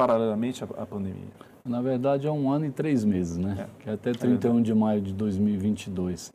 paralelamente 0.00 0.64
à, 0.64 0.66
à 0.82 0.86
pandemia? 0.86 1.28
Na 1.62 1.82
verdade, 1.82 2.26
é 2.26 2.32
um 2.32 2.50
ano 2.50 2.64
e 2.64 2.70
três 2.70 3.04
meses, 3.04 3.36
né? 3.36 3.68
É. 3.68 3.82
Que 3.82 3.90
é 3.90 3.92
até 3.92 4.12
31 4.12 4.58
é 4.58 4.62
de 4.62 4.74
maio 4.74 5.00
de 5.02 5.12
2022. 5.12 6.32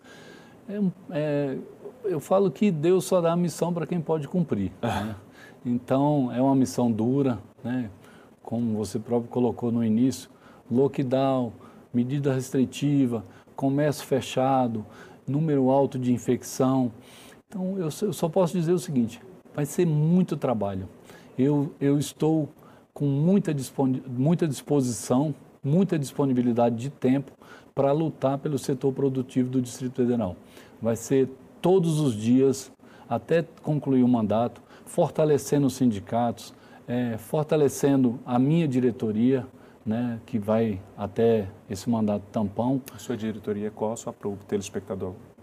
É, 0.69 0.81
é, 1.11 1.57
eu 2.03 2.19
falo 2.19 2.51
que 2.51 2.69
Deus 2.69 3.05
só 3.05 3.19
dá 3.21 3.33
a 3.33 3.35
missão 3.35 3.73
para 3.73 3.87
quem 3.87 3.99
pode 3.99 4.27
cumprir. 4.27 4.71
Né? 4.81 5.15
Então, 5.65 6.31
é 6.31 6.39
uma 6.39 6.55
missão 6.55 6.91
dura, 6.91 7.39
né? 7.63 7.89
como 8.43 8.77
você 8.77 8.99
próprio 8.99 9.31
colocou 9.31 9.71
no 9.71 9.83
início, 9.83 10.29
lockdown, 10.69 11.51
medida 11.91 12.31
restritiva, 12.31 13.23
comércio 13.55 14.05
fechado, 14.05 14.85
número 15.27 15.71
alto 15.71 15.97
de 15.97 16.13
infecção. 16.13 16.91
Então, 17.47 17.77
eu, 17.77 17.85
eu 17.85 18.13
só 18.13 18.29
posso 18.29 18.53
dizer 18.53 18.73
o 18.73 18.79
seguinte: 18.79 19.19
vai 19.55 19.65
ser 19.65 19.87
muito 19.87 20.37
trabalho. 20.37 20.87
Eu, 21.35 21.71
eu 21.81 21.97
estou 21.97 22.47
com 22.95 23.05
muita, 23.05 23.53
muita 24.07 24.47
disposição, 24.47 25.35
muita 25.61 25.99
disponibilidade 25.99 26.77
de 26.77 26.89
tempo 26.89 27.33
para 27.75 27.91
lutar 27.91 28.37
pelo 28.37 28.57
setor 28.57 28.93
produtivo 28.93 29.49
do 29.49 29.61
Distrito 29.61 29.97
Federal. 29.97 30.37
Vai 30.81 30.95
ser 30.95 31.29
todos 31.61 31.99
os 31.99 32.15
dias, 32.15 32.71
até 33.09 33.45
concluir 33.61 34.01
o 34.01 34.07
mandato, 34.07 34.61
fortalecendo 34.85 35.67
os 35.67 35.73
sindicatos, 35.73 36.53
é, 36.87 37.17
fortalecendo 37.17 38.17
a 38.25 38.39
minha 38.39 38.65
diretoria, 38.65 39.45
né, 39.85 40.21
que 40.25 40.39
vai 40.39 40.79
até 40.97 41.49
esse 41.69 41.89
mandato 41.89 42.23
tampão. 42.31 42.81
A 42.95 42.97
sua 42.97 43.17
diretoria 43.17 43.69
qual? 43.69 43.97
Só 43.97 44.13
para 44.13 44.29
o 44.29 44.37
telespectador 44.47 45.11
é, 45.11 45.34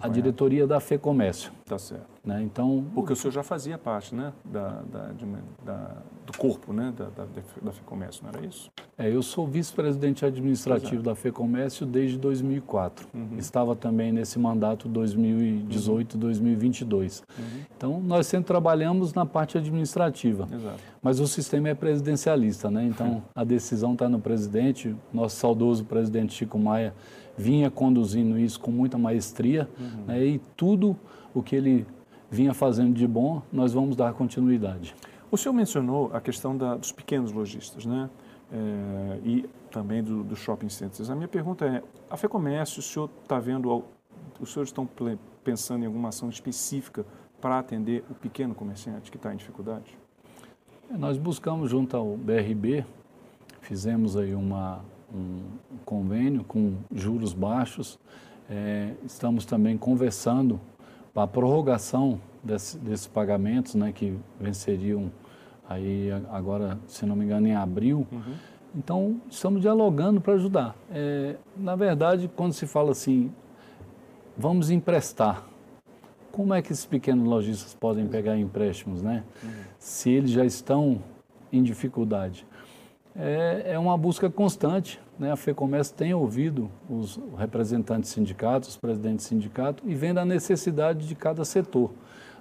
A 0.00 0.08
diretoria 0.08 0.66
da 0.66 0.80
FEComércio. 0.80 1.52
Tá 1.64 1.78
certo. 1.78 2.06
Né, 2.24 2.42
então, 2.42 2.84
Porque 2.94 3.12
o 3.12 3.16
senhor 3.16 3.32
já 3.32 3.42
fazia 3.42 3.78
parte 3.78 4.14
né, 4.14 4.32
da, 4.44 4.82
da, 4.82 5.12
de, 5.12 5.26
da 5.64 5.96
do 6.26 6.36
corpo 6.36 6.72
né, 6.72 6.92
da, 6.96 7.04
da, 7.04 7.24
da 7.62 7.72
FEComércio, 7.72 8.24
não 8.24 8.30
era 8.30 8.44
isso? 8.44 8.68
É, 8.98 9.08
eu 9.08 9.22
sou 9.22 9.46
vice-presidente 9.46 10.24
administrativo 10.24 11.00
da 11.02 11.14
FEComércio 11.14 11.86
desde 11.86 12.18
2004. 12.18 13.06
Uhum. 13.14 13.38
Estava 13.38 13.76
também 13.76 14.10
nesse 14.10 14.36
mandato 14.38 14.88
2018-2022. 14.88 17.22
Uhum. 17.38 17.44
uhum. 17.44 17.60
Então, 17.76 18.00
nós 18.00 18.26
sempre 18.26 18.48
trabalhamos 18.48 19.14
na 19.14 19.24
parte 19.24 19.56
administrativa. 19.56 20.48
Exato. 20.52 20.80
Mas 21.00 21.20
o 21.20 21.28
sistema 21.28 21.68
é 21.68 21.74
presidencialista, 21.74 22.68
né? 22.70 22.84
Então, 22.84 23.22
a 23.34 23.44
decisão 23.44 23.92
está 23.92 24.08
no 24.08 24.18
presidente. 24.18 24.96
Nosso 25.12 25.36
saudoso 25.36 25.84
presidente 25.84 26.32
Chico 26.32 26.58
Maia 26.58 26.92
vinha 27.36 27.70
conduzindo 27.70 28.38
isso 28.38 28.58
com 28.60 28.70
muita 28.70 28.96
maestria. 28.96 29.68
Uhum. 29.78 30.04
Né? 30.06 30.24
E 30.24 30.38
tudo 30.56 30.96
o 31.34 31.42
que 31.42 31.54
ele 31.54 31.86
vinha 32.30 32.54
fazendo 32.54 32.94
de 32.94 33.06
bom, 33.06 33.42
nós 33.52 33.72
vamos 33.72 33.94
dar 33.96 34.12
continuidade. 34.14 34.94
O 35.30 35.36
senhor 35.36 35.52
mencionou 35.52 36.10
a 36.12 36.20
questão 36.20 36.56
da, 36.56 36.76
dos 36.76 36.92
pequenos 36.92 37.32
lojistas, 37.32 37.84
né? 37.84 38.08
É, 38.50 39.18
e 39.24 39.44
também 39.72 40.02
do, 40.02 40.22
do, 40.22 40.36
shopping 40.36 40.68
centers. 40.68 41.10
A 41.10 41.16
minha 41.16 41.26
pergunta 41.26 41.66
é, 41.66 41.82
a 42.08 42.16
FEComércio, 42.16 42.78
o 42.78 42.82
senhor 42.82 43.10
está 43.22 43.40
vendo, 43.40 43.84
os 44.40 44.52
senhores 44.52 44.70
estão 44.70 44.88
pensando 45.42 45.82
em 45.82 45.86
alguma 45.86 46.10
ação 46.10 46.28
específica 46.30 47.04
para 47.40 47.58
atender 47.58 48.04
o 48.08 48.14
pequeno 48.14 48.54
comerciante 48.54 49.10
que 49.10 49.16
está 49.16 49.34
em 49.34 49.36
dificuldade? 49.36 49.98
É, 50.88 50.96
nós 50.96 51.18
buscamos 51.18 51.70
junto 51.70 51.96
ao 51.96 52.16
BRB, 52.16 52.86
fizemos 53.60 54.16
aí 54.16 54.32
uma, 54.32 54.84
um 55.16 55.78
convênio 55.84 56.44
com 56.44 56.74
juros 56.92 57.32
baixos, 57.32 57.98
é, 58.48 58.92
estamos 59.04 59.44
também 59.44 59.76
conversando 59.76 60.60
para 61.12 61.24
a 61.24 61.26
prorrogação 61.26 62.20
desse, 62.42 62.78
desses 62.78 63.06
pagamentos, 63.06 63.74
né, 63.74 63.92
que 63.92 64.16
venceriam 64.40 65.10
aí 65.68 66.10
agora, 66.30 66.78
se 66.86 67.04
não 67.06 67.16
me 67.16 67.24
engano, 67.24 67.48
em 67.48 67.54
abril. 67.54 68.06
Uhum. 68.12 68.34
Então, 68.74 69.20
estamos 69.30 69.62
dialogando 69.62 70.20
para 70.20 70.34
ajudar. 70.34 70.76
É, 70.90 71.36
na 71.56 71.74
verdade, 71.74 72.30
quando 72.36 72.52
se 72.52 72.66
fala 72.66 72.92
assim, 72.92 73.32
vamos 74.36 74.70
emprestar, 74.70 75.44
como 76.30 76.52
é 76.52 76.60
que 76.60 76.70
esses 76.70 76.84
pequenos 76.84 77.26
lojistas 77.26 77.74
podem 77.74 78.06
pegar 78.06 78.36
empréstimos, 78.36 79.00
né? 79.00 79.24
Uhum. 79.42 79.50
Se 79.78 80.10
eles 80.10 80.30
já 80.30 80.44
estão 80.44 81.00
em 81.50 81.62
dificuldade. 81.62 82.46
É, 83.18 83.72
é 83.72 83.78
uma 83.78 83.96
busca 83.96 84.28
constante. 84.28 85.00
Né? 85.18 85.32
A 85.32 85.36
FEComércio 85.36 85.94
tem 85.94 86.12
ouvido 86.14 86.70
os 86.88 87.18
representantes 87.36 88.10
sindicatos, 88.10 88.70
os 88.70 88.76
presidentes 88.76 89.24
de 89.24 89.30
sindicato, 89.30 89.82
e 89.86 89.94
vendo 89.94 90.18
a 90.18 90.24
necessidade 90.24 91.06
de 91.06 91.14
cada 91.14 91.44
setor. 91.44 91.90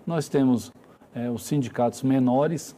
Nós 0.06 0.28
temos 0.28 0.72
é, 1.14 1.30
os 1.30 1.44
sindicatos 1.44 2.04
menores, 2.04 2.76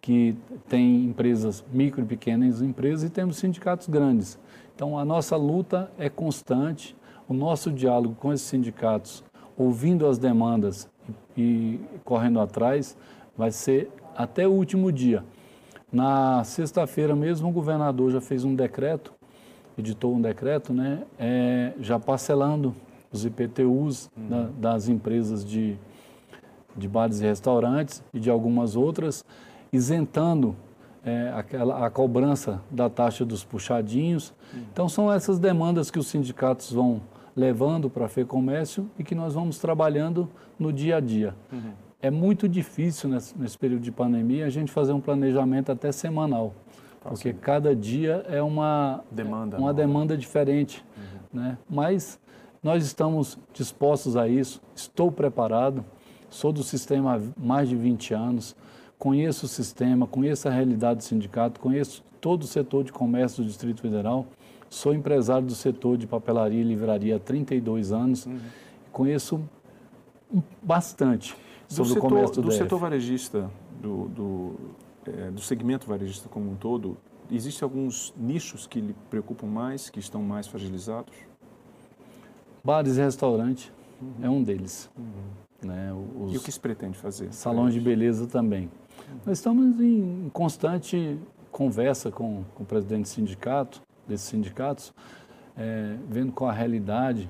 que 0.00 0.36
têm 0.68 1.04
empresas, 1.06 1.64
micro 1.72 2.02
e 2.02 2.06
pequenas 2.06 2.62
empresas, 2.62 3.04
e 3.04 3.10
temos 3.10 3.36
sindicatos 3.36 3.88
grandes. 3.88 4.38
Então, 4.74 4.98
a 4.98 5.04
nossa 5.04 5.36
luta 5.36 5.90
é 5.98 6.08
constante, 6.08 6.96
o 7.28 7.34
nosso 7.34 7.70
diálogo 7.72 8.14
com 8.14 8.32
esses 8.32 8.46
sindicatos, 8.46 9.24
ouvindo 9.56 10.06
as 10.06 10.18
demandas 10.18 10.88
e 11.36 11.80
correndo 12.04 12.40
atrás, 12.40 12.96
vai 13.36 13.50
ser 13.50 13.90
até 14.16 14.46
o 14.46 14.52
último 14.52 14.92
dia. 14.92 15.24
Na 15.90 16.44
sexta-feira 16.44 17.16
mesmo, 17.16 17.48
o 17.48 17.52
governador 17.52 18.10
já 18.10 18.20
fez 18.20 18.44
um 18.44 18.54
decreto, 18.54 19.17
editou 19.78 20.14
um 20.14 20.20
decreto, 20.20 20.72
né, 20.72 21.02
é, 21.18 21.72
já 21.80 21.98
parcelando 21.98 22.74
os 23.12 23.24
IPTUs 23.24 24.10
uhum. 24.16 24.28
da, 24.28 24.48
das 24.58 24.88
empresas 24.88 25.44
de 25.44 25.78
de 26.78 26.88
bares 26.88 27.20
e 27.20 27.24
restaurantes 27.24 28.02
e 28.14 28.20
de 28.20 28.30
algumas 28.30 28.76
outras, 28.76 29.24
isentando 29.72 30.56
é, 31.04 31.32
aquela, 31.34 31.84
a 31.84 31.90
cobrança 31.90 32.62
da 32.70 32.88
taxa 32.88 33.24
dos 33.24 33.44
puxadinhos. 33.44 34.32
Uhum. 34.54 34.60
Então, 34.72 34.88
são 34.88 35.12
essas 35.12 35.38
demandas 35.38 35.90
que 35.90 35.98
os 35.98 36.06
sindicatos 36.06 36.72
vão 36.72 37.02
levando 37.36 37.90
para 37.90 38.06
a 38.06 38.08
FEComércio 38.08 38.88
e 38.98 39.04
que 39.04 39.14
nós 39.14 39.34
vamos 39.34 39.58
trabalhando 39.58 40.28
no 40.58 40.72
dia 40.72 40.96
a 40.96 41.00
dia. 41.00 41.34
Uhum. 41.52 41.72
É 42.00 42.10
muito 42.10 42.48
difícil 42.48 43.10
nesse, 43.10 43.36
nesse, 43.36 43.58
período 43.58 43.82
de 43.82 43.90
pandemia 43.90 44.46
a 44.46 44.50
gente 44.50 44.70
fazer 44.70 44.92
um 44.92 45.00
planejamento 45.00 45.72
até 45.72 45.90
semanal, 45.90 46.54
porque 47.00 47.32
cada 47.32 47.74
dia 47.74 48.24
é 48.28 48.42
uma 48.42 49.02
demanda, 49.10 49.58
uma 49.58 49.72
demanda 49.72 50.16
diferente. 50.16 50.84
Uhum. 50.96 51.40
Né? 51.40 51.58
Mas 51.68 52.18
nós 52.62 52.84
estamos 52.84 53.38
dispostos 53.52 54.16
a 54.16 54.28
isso, 54.28 54.60
estou 54.74 55.10
preparado. 55.10 55.84
Sou 56.30 56.52
do 56.52 56.62
sistema 56.62 57.16
há 57.16 57.20
mais 57.40 57.68
de 57.68 57.76
20 57.76 58.12
anos, 58.12 58.54
conheço 58.98 59.46
o 59.46 59.48
sistema, 59.48 60.06
conheço 60.06 60.46
a 60.46 60.50
realidade 60.50 60.98
do 60.98 61.04
sindicato, 61.04 61.58
conheço 61.58 62.04
todo 62.20 62.42
o 62.42 62.46
setor 62.46 62.84
de 62.84 62.92
comércio 62.92 63.42
do 63.42 63.46
Distrito 63.46 63.80
Federal. 63.80 64.26
Sou 64.68 64.92
empresário 64.92 65.46
do 65.46 65.54
setor 65.54 65.96
de 65.96 66.06
papelaria 66.06 66.60
e 66.60 66.64
livraria 66.64 67.16
há 67.16 67.18
32 67.18 67.92
anos. 67.92 68.26
Uhum. 68.26 68.38
Conheço 68.92 69.40
bastante 70.62 71.34
sobre 71.66 71.94
setor, 71.94 72.06
o 72.06 72.08
comércio 72.08 72.42
do, 72.42 72.48
do 72.48 72.52
setor 72.52 72.78
varejista, 72.78 73.50
do, 73.80 74.08
do, 74.08 74.54
é, 75.16 75.30
do 75.30 75.40
segmento 75.40 75.86
varejista 75.86 76.28
como 76.28 76.50
um 76.50 76.56
todo, 76.56 76.96
existem 77.30 77.64
alguns 77.64 78.14
nichos 78.16 78.66
que 78.66 78.80
lhe 78.80 78.94
preocupam 79.10 79.46
mais, 79.46 79.90
que 79.90 79.98
estão 79.98 80.22
mais 80.22 80.46
fragilizados? 80.46 81.14
Bares 82.62 82.96
e 82.96 83.00
restaurantes 83.00 83.72
uhum. 84.00 84.12
é 84.22 84.30
um 84.30 84.42
deles. 84.42 84.90
Uhum. 84.96 85.68
Né? 85.68 85.92
Os 86.20 86.34
e 86.34 86.36
o 86.36 86.40
que 86.40 86.52
se 86.52 86.60
pretende 86.60 86.96
fazer? 86.96 87.32
Salões 87.32 87.74
de 87.74 87.80
beleza 87.80 88.26
também. 88.26 88.70
Nós 89.26 89.38
estamos 89.38 89.80
em 89.80 90.30
constante 90.32 91.18
conversa 91.50 92.10
com, 92.10 92.44
com 92.54 92.62
o 92.62 92.66
presidente 92.66 93.02
do 93.02 93.08
sindicato, 93.08 93.82
desses 94.06 94.28
sindicatos, 94.28 94.92
é, 95.56 95.96
vendo 96.08 96.32
com 96.32 96.46
a 96.46 96.52
realidade 96.52 97.28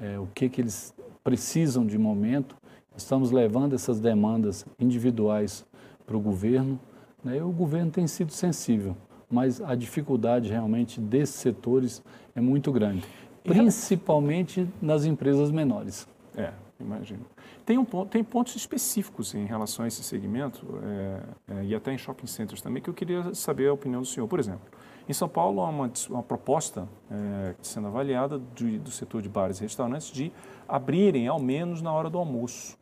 é, 0.00 0.18
o 0.18 0.26
que, 0.34 0.48
que 0.48 0.60
eles 0.60 0.94
precisam 1.24 1.86
de 1.86 1.98
momento, 1.98 2.56
estamos 2.96 3.30
levando 3.30 3.74
essas 3.74 3.98
demandas 3.98 4.64
individuais 4.78 5.64
para 6.06 6.16
o 6.16 6.20
governo. 6.20 6.78
Né, 7.26 7.38
e 7.38 7.42
o 7.42 7.50
governo 7.50 7.90
tem 7.90 8.06
sido 8.06 8.32
sensível, 8.32 8.96
mas 9.28 9.60
a 9.60 9.74
dificuldade 9.74 10.48
realmente 10.48 11.00
desses 11.00 11.34
setores 11.34 12.00
é 12.36 12.40
muito 12.40 12.70
grande, 12.70 13.02
principalmente 13.42 14.68
nas 14.80 15.04
empresas 15.04 15.50
menores. 15.50 16.06
É, 16.36 16.52
imagino. 16.78 17.26
Tem, 17.64 17.76
um, 17.78 17.84
tem 17.84 18.22
pontos 18.22 18.54
específicos 18.54 19.34
em 19.34 19.44
relação 19.44 19.84
a 19.84 19.88
esse 19.88 20.04
segmento, 20.04 20.64
é, 20.84 21.22
é, 21.48 21.64
e 21.64 21.74
até 21.74 21.92
em 21.92 21.98
shopping 21.98 22.28
centers 22.28 22.62
também, 22.62 22.80
que 22.80 22.88
eu 22.88 22.94
queria 22.94 23.34
saber 23.34 23.66
a 23.66 23.72
opinião 23.72 24.02
do 24.02 24.06
senhor. 24.06 24.28
Por 24.28 24.38
exemplo, 24.38 24.70
em 25.08 25.12
São 25.12 25.28
Paulo 25.28 25.60
há 25.62 25.68
uma, 25.68 25.90
uma 26.08 26.22
proposta 26.22 26.88
é, 27.10 27.56
sendo 27.60 27.88
avaliada 27.88 28.38
do, 28.38 28.78
do 28.78 28.90
setor 28.92 29.20
de 29.20 29.28
bares 29.28 29.58
e 29.58 29.62
restaurantes 29.62 30.12
de 30.12 30.30
abrirem 30.68 31.26
ao 31.26 31.40
menos 31.40 31.82
na 31.82 31.92
hora 31.92 32.08
do 32.08 32.18
almoço, 32.18 32.78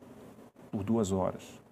por 0.70 0.84
duas 0.84 1.12
horas. 1.12 1.63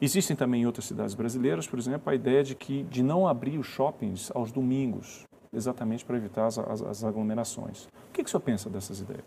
Existem 0.00 0.36
também 0.36 0.62
em 0.62 0.66
outras 0.66 0.84
cidades 0.84 1.14
brasileiras, 1.14 1.66
por 1.66 1.78
exemplo, 1.78 2.10
a 2.10 2.14
ideia 2.14 2.44
de 2.44 2.54
que 2.54 2.84
de 2.84 3.02
não 3.02 3.26
abrir 3.26 3.58
os 3.58 3.66
shoppings 3.66 4.30
aos 4.34 4.52
domingos, 4.52 5.26
exatamente 5.52 6.04
para 6.04 6.16
evitar 6.16 6.46
as, 6.46 6.58
as, 6.58 6.82
as 6.82 7.04
aglomerações. 7.04 7.86
O 7.86 8.12
que, 8.12 8.22
que 8.22 8.28
o 8.28 8.30
senhor 8.30 8.42
pensa 8.42 8.70
dessas 8.70 9.00
ideias? 9.00 9.24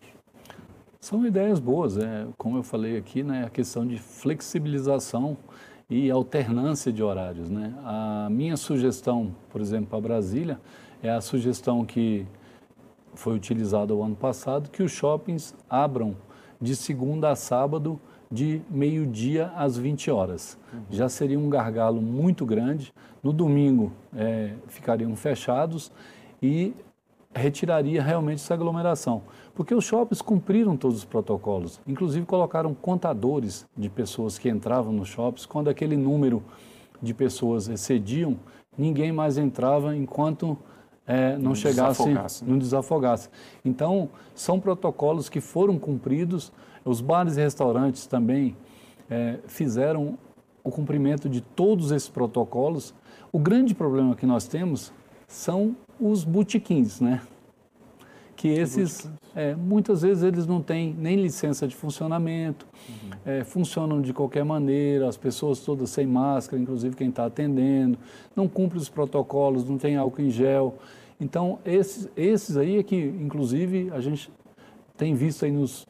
São 1.00 1.26
ideias 1.26 1.60
boas, 1.60 1.98
é, 1.98 2.28
como 2.38 2.58
eu 2.58 2.64
falei 2.64 2.96
aqui, 2.96 3.24
né, 3.24 3.44
a 3.46 3.50
questão 3.50 3.86
de 3.86 3.98
flexibilização 3.98 5.36
e 5.90 6.10
alternância 6.10 6.92
de 6.92 7.04
horários. 7.04 7.50
Né? 7.50 7.74
A 7.84 8.30
minha 8.30 8.56
sugestão, 8.56 9.36
por 9.50 9.60
exemplo, 9.60 9.88
para 9.88 10.00
Brasília, 10.00 10.60
é 11.04 11.10
a 11.10 11.20
sugestão 11.20 11.84
que 11.84 12.26
foi 13.14 13.36
utilizada 13.36 13.94
o 13.94 14.02
ano 14.04 14.16
passado, 14.16 14.70
que 14.70 14.82
os 14.82 14.92
shoppings 14.92 15.54
abram 15.70 16.16
de 16.62 16.76
segunda 16.76 17.32
a 17.32 17.36
sábado, 17.36 18.00
de 18.32 18.62
meio-dia 18.70 19.52
às 19.56 19.78
20 19.78 20.10
horas. 20.10 20.58
Uhum. 20.74 20.80
Já 20.90 21.10
seria 21.10 21.38
um 21.38 21.50
gargalo 21.50 22.02
muito 22.02 22.46
grande. 22.46 22.94
No 23.22 23.34
domingo 23.34 23.92
é, 24.16 24.54
ficariam 24.68 25.16
fechados 25.16 25.92
e 26.42 26.74
retiraria 27.34 28.02
realmente 28.02 28.42
essa 28.42 28.54
aglomeração. 28.54 29.22
Porque 29.54 29.76
os 29.76 29.84
shoppings 29.84 30.22
cumpriram 30.22 30.78
todos 30.78 31.00
os 31.00 31.06
protocolos, 31.06 31.80
inclusive 31.86 32.26
colocaram 32.26 32.74
contadores 32.74 33.66
de 33.78 33.90
pessoas 33.90 34.38
que 34.40 34.50
entravam 34.50 34.94
nos 34.94 35.10
shoppings. 35.10 35.46
Quando 35.46 35.70
aquele 35.70 35.98
número 35.98 36.42
de 37.02 37.14
pessoas 37.14 37.68
excediam, 37.68 38.38
ninguém 38.78 39.12
mais 39.12 39.38
entrava 39.38 39.96
enquanto 39.96 40.58
é, 41.12 41.34
não, 41.34 41.50
não 41.50 41.56
chegasse, 41.56 42.04
desafogasse. 42.04 42.46
não 42.46 42.58
desafogasse. 42.58 43.30
Então, 43.66 44.10
são 44.34 44.62
protocolos 44.62 45.28
que 45.28 45.42
foram 45.42 45.78
cumpridos. 45.78 46.54
Os 46.86 47.02
bares 47.02 47.36
e 47.36 47.42
restaurantes 47.42 48.08
também 48.08 48.56
é, 49.10 49.40
fizeram 49.46 50.18
o 50.64 50.72
cumprimento 50.72 51.28
de 51.28 51.42
todos 51.42 51.92
esses 51.92 52.08
protocolos. 52.08 52.94
O 53.30 53.40
grande 53.40 53.76
problema 53.76 54.16
que 54.16 54.26
nós 54.26 54.48
temos 54.48 54.94
são 55.28 55.76
os 56.00 56.24
botequins, 56.24 57.02
né? 57.02 57.22
Que 58.38 58.48
esses, 58.48 59.10
é, 59.36 59.54
muitas 59.54 60.02
vezes 60.02 60.24
eles 60.24 60.48
não 60.48 60.62
têm 60.62 60.96
nem 60.98 61.16
licença 61.22 61.68
de 61.68 61.76
funcionamento, 61.76 62.66
uhum. 62.90 63.10
é, 63.26 63.44
funcionam 63.44 64.02
de 64.02 64.14
qualquer 64.14 64.44
maneira, 64.44 65.08
as 65.08 65.18
pessoas 65.18 65.60
todas 65.60 65.92
sem 65.92 66.08
máscara, 66.08 66.60
inclusive 66.60 66.96
quem 66.96 67.10
está 67.10 67.26
atendendo, 67.26 68.00
não 68.36 68.48
cumpre 68.48 68.80
os 68.80 68.90
protocolos, 68.90 69.68
não 69.68 69.78
tem 69.78 69.96
álcool 69.98 70.22
em 70.22 70.32
gel. 70.32 70.76
Então, 71.22 71.60
esses, 71.64 72.10
esses 72.18 72.58
aí 72.58 72.80
é 72.80 72.84
que, 72.84 72.96
inclusive, 72.96 73.92
a 73.92 74.02
gente 74.02 74.34
tem 74.98 75.14
visto 75.14 75.46
aí 75.46 75.52
nos, 75.52 75.86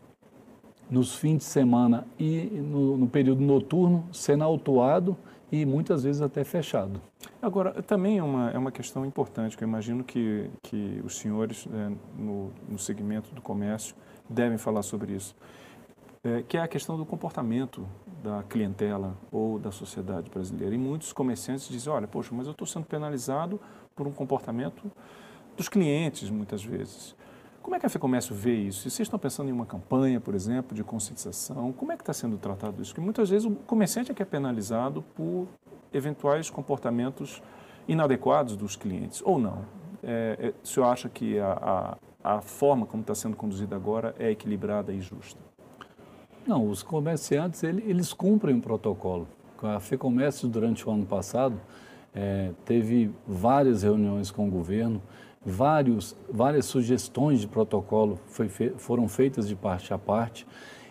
nos 0.89 1.15
fins 1.15 1.38
de 1.38 1.43
semana 1.45 2.05
e 2.19 2.41
no, 2.44 2.98
no 2.98 3.07
período 3.07 3.41
noturno 3.41 4.05
sendo 4.11 4.44
autuado 4.44 5.15
e 5.50 5.65
muitas 5.65 6.03
vezes 6.03 6.22
até 6.22 6.44
fechado. 6.44 7.01
Agora, 7.41 7.81
também 7.81 8.17
é 8.17 8.24
uma, 8.24 8.51
é 8.51 8.57
uma 8.57 8.74
questão 8.74 9.05
importante, 9.05 9.57
que 9.57 9.63
eu 9.63 9.67
imagino 9.67 10.03
que, 10.03 10.50
que 10.63 11.01
os 11.03 11.17
senhores 11.17 11.65
é, 11.74 11.91
no, 12.22 12.51
no 12.67 12.77
segmento 12.77 13.33
do 13.33 13.41
comércio 13.41 13.96
devem 14.29 14.57
falar 14.57 14.81
sobre 14.81 15.13
isso, 15.13 15.33
é, 16.24 16.44
que 16.44 16.57
é 16.57 16.62
a 16.62 16.68
questão 16.68 16.98
do 16.98 17.05
comportamento 17.05 17.88
da 18.24 18.44
clientela 18.44 19.18
ou 19.31 19.57
da 19.57 19.72
sociedade 19.72 20.29
brasileira. 20.29 20.75
E 20.75 20.77
muitos 20.77 21.12
comerciantes 21.12 21.68
dizem, 21.68 21.92
olha, 21.92 22.07
poxa, 22.07 22.29
mas 22.34 22.46
eu 22.46 22.51
estou 22.51 22.68
sendo 22.68 22.86
penalizado 22.86 23.60
por 23.96 24.07
um 24.07 24.12
comportamento 24.12 24.92
dos 25.57 25.68
clientes, 25.68 26.29
muitas 26.29 26.64
vezes. 26.64 27.16
Como 27.62 27.75
é 27.75 27.79
que 27.79 27.86
a 27.86 27.90
FEComércio 27.90 28.34
vê 28.34 28.55
isso? 28.55 28.90
Vocês 28.90 29.01
estão 29.01 29.20
pensando 29.20 29.50
em 29.50 29.51
uma 29.51 29.66
campanha, 29.66 30.20
por 30.20 30.34
exemplo, 30.34 30.75
de 30.75 30.84
conscientização? 30.84 31.72
Como 31.72 31.92
é 31.92 31.96
que 31.96 32.01
está 32.01 32.14
sendo 32.14 32.38
tratado 32.38 32.81
isso? 32.81 32.92
Porque 32.92 33.01
muitas 33.01 33.29
vezes 33.29 33.46
o 33.48 33.51
comerciante 33.51 34.12
é 34.12 34.16
que 34.16 34.22
é 34.22 34.25
penalizado 34.25 35.03
por 35.16 35.48
eventuais 35.94 36.50
comportamentos 36.50 37.42
inadequados 37.88 38.55
dos 38.55 38.75
clientes, 38.75 39.22
ou 39.24 39.38
não? 39.38 39.66
É, 40.01 40.38
é, 40.40 40.53
o 40.64 40.68
senhor 40.68 40.88
acha 40.88 41.07
que 41.07 41.40
a, 41.40 41.98
a, 42.24 42.36
a 42.38 42.42
forma 42.42 42.86
como 42.88 43.01
está 43.01 43.14
sendo 43.14 43.36
conduzida 43.36 43.75
agora 43.75 44.16
é 44.18 44.31
equilibrada 44.31 44.92
e 44.92 45.00
justa? 45.00 45.50
Não, 46.45 46.67
os 46.67 46.81
comerciantes, 46.81 47.63
eles, 47.63 47.83
eles 47.87 48.13
cumprem 48.13 48.55
o 48.55 48.61
protocolo. 48.61 49.27
A 49.61 49.79
FEComércio, 49.79 50.47
durante 50.47 50.87
o 50.87 50.91
ano 50.91 51.05
passado, 51.05 51.59
é, 52.13 52.51
teve 52.65 53.11
várias 53.27 53.83
reuniões 53.83 54.31
com 54.31 54.47
o 54.47 54.51
governo, 54.51 55.01
vários, 55.45 56.15
várias 56.29 56.65
sugestões 56.65 57.41
de 57.41 57.47
protocolo 57.47 58.19
foi, 58.27 58.49
foram 58.49 59.07
feitas 59.07 59.47
de 59.47 59.55
parte 59.55 59.93
a 59.93 59.97
parte 59.97 60.45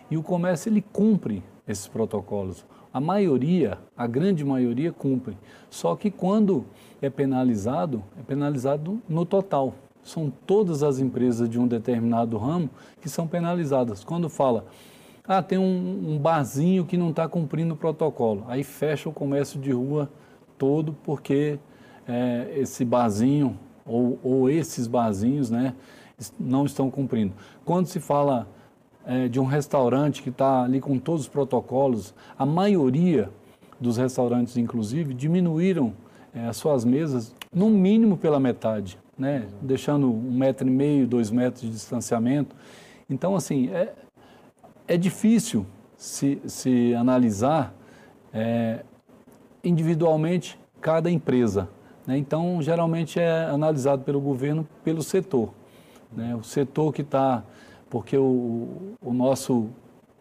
e 0.09 0.17
o 0.17 0.23
comércio 0.23 0.69
ele 0.69 0.81
cumpre 0.81 1.43
esses 1.67 1.87
protocolos. 1.87 2.65
A 2.93 2.99
maioria, 2.99 3.77
a 3.95 4.05
grande 4.05 4.43
maioria 4.43 4.91
cumpre. 4.91 5.37
Só 5.69 5.95
que 5.95 6.11
quando 6.11 6.65
é 7.01 7.09
penalizado, 7.09 8.03
é 8.19 8.21
penalizado 8.21 9.01
no 9.07 9.25
total. 9.25 9.73
São 10.03 10.31
todas 10.45 10.83
as 10.83 10.99
empresas 10.99 11.47
de 11.47 11.57
um 11.59 11.67
determinado 11.67 12.37
ramo 12.37 12.69
que 12.99 13.07
são 13.07 13.27
penalizadas. 13.27 14.03
Quando 14.03 14.27
fala, 14.29 14.65
ah, 15.37 15.41
tem 15.41 15.57
um, 15.57 16.13
um 16.13 16.19
barzinho 16.19 16.85
que 16.85 16.97
não 16.97 17.09
está 17.09 17.27
cumprindo 17.27 17.73
o 17.73 17.77
protocolo, 17.77 18.43
aí 18.47 18.63
fecha 18.63 19.07
o 19.07 19.13
comércio 19.13 19.59
de 19.59 19.71
rua 19.71 20.09
todo 20.57 20.93
porque 21.03 21.57
é, 22.07 22.51
esse 22.55 22.83
barzinho 22.83 23.57
ou, 23.85 24.19
ou 24.21 24.49
esses 24.49 24.87
barzinhos 24.87 25.49
né, 25.49 25.73
não 26.39 26.65
estão 26.65 26.91
cumprindo. 26.91 27.33
Quando 27.63 27.87
se 27.87 27.99
fala 27.99 28.47
é, 29.05 29.27
de 29.27 29.39
um 29.39 29.45
restaurante 29.45 30.21
que 30.21 30.29
está 30.29 30.63
ali 30.63 30.79
com 30.79 30.99
todos 30.99 31.21
os 31.21 31.27
protocolos, 31.27 32.13
a 32.37 32.45
maioria 32.45 33.29
dos 33.79 33.97
restaurantes, 33.97 34.57
inclusive, 34.57 35.13
diminuíram 35.13 35.93
é, 36.33 36.45
as 36.45 36.57
suas 36.57 36.85
mesas 36.85 37.33
no 37.53 37.69
mínimo 37.69 38.17
pela 38.17 38.39
metade, 38.39 38.99
né? 39.17 39.47
deixando 39.61 40.11
um 40.11 40.31
metro 40.31 40.67
e 40.67 40.71
meio, 40.71 41.07
dois 41.07 41.31
metros 41.31 41.63
de 41.63 41.69
distanciamento. 41.69 42.55
Então, 43.09 43.35
assim, 43.35 43.69
é, 43.69 43.93
é 44.91 44.97
difícil 44.97 45.65
se, 45.95 46.41
se 46.45 46.93
analisar 46.95 47.73
é, 48.33 48.83
individualmente 49.63 50.59
cada 50.81 51.09
empresa. 51.09 51.69
Né? 52.05 52.17
Então, 52.17 52.61
geralmente 52.61 53.17
é 53.17 53.45
analisado 53.45 54.03
pelo 54.03 54.19
governo 54.19 54.67
pelo 54.83 55.01
setor. 55.01 55.53
Né? 56.11 56.35
O 56.35 56.43
setor 56.43 56.91
que 56.91 57.03
está, 57.03 57.41
porque 57.89 58.17
o, 58.17 58.97
o 59.01 59.13
nosso 59.13 59.69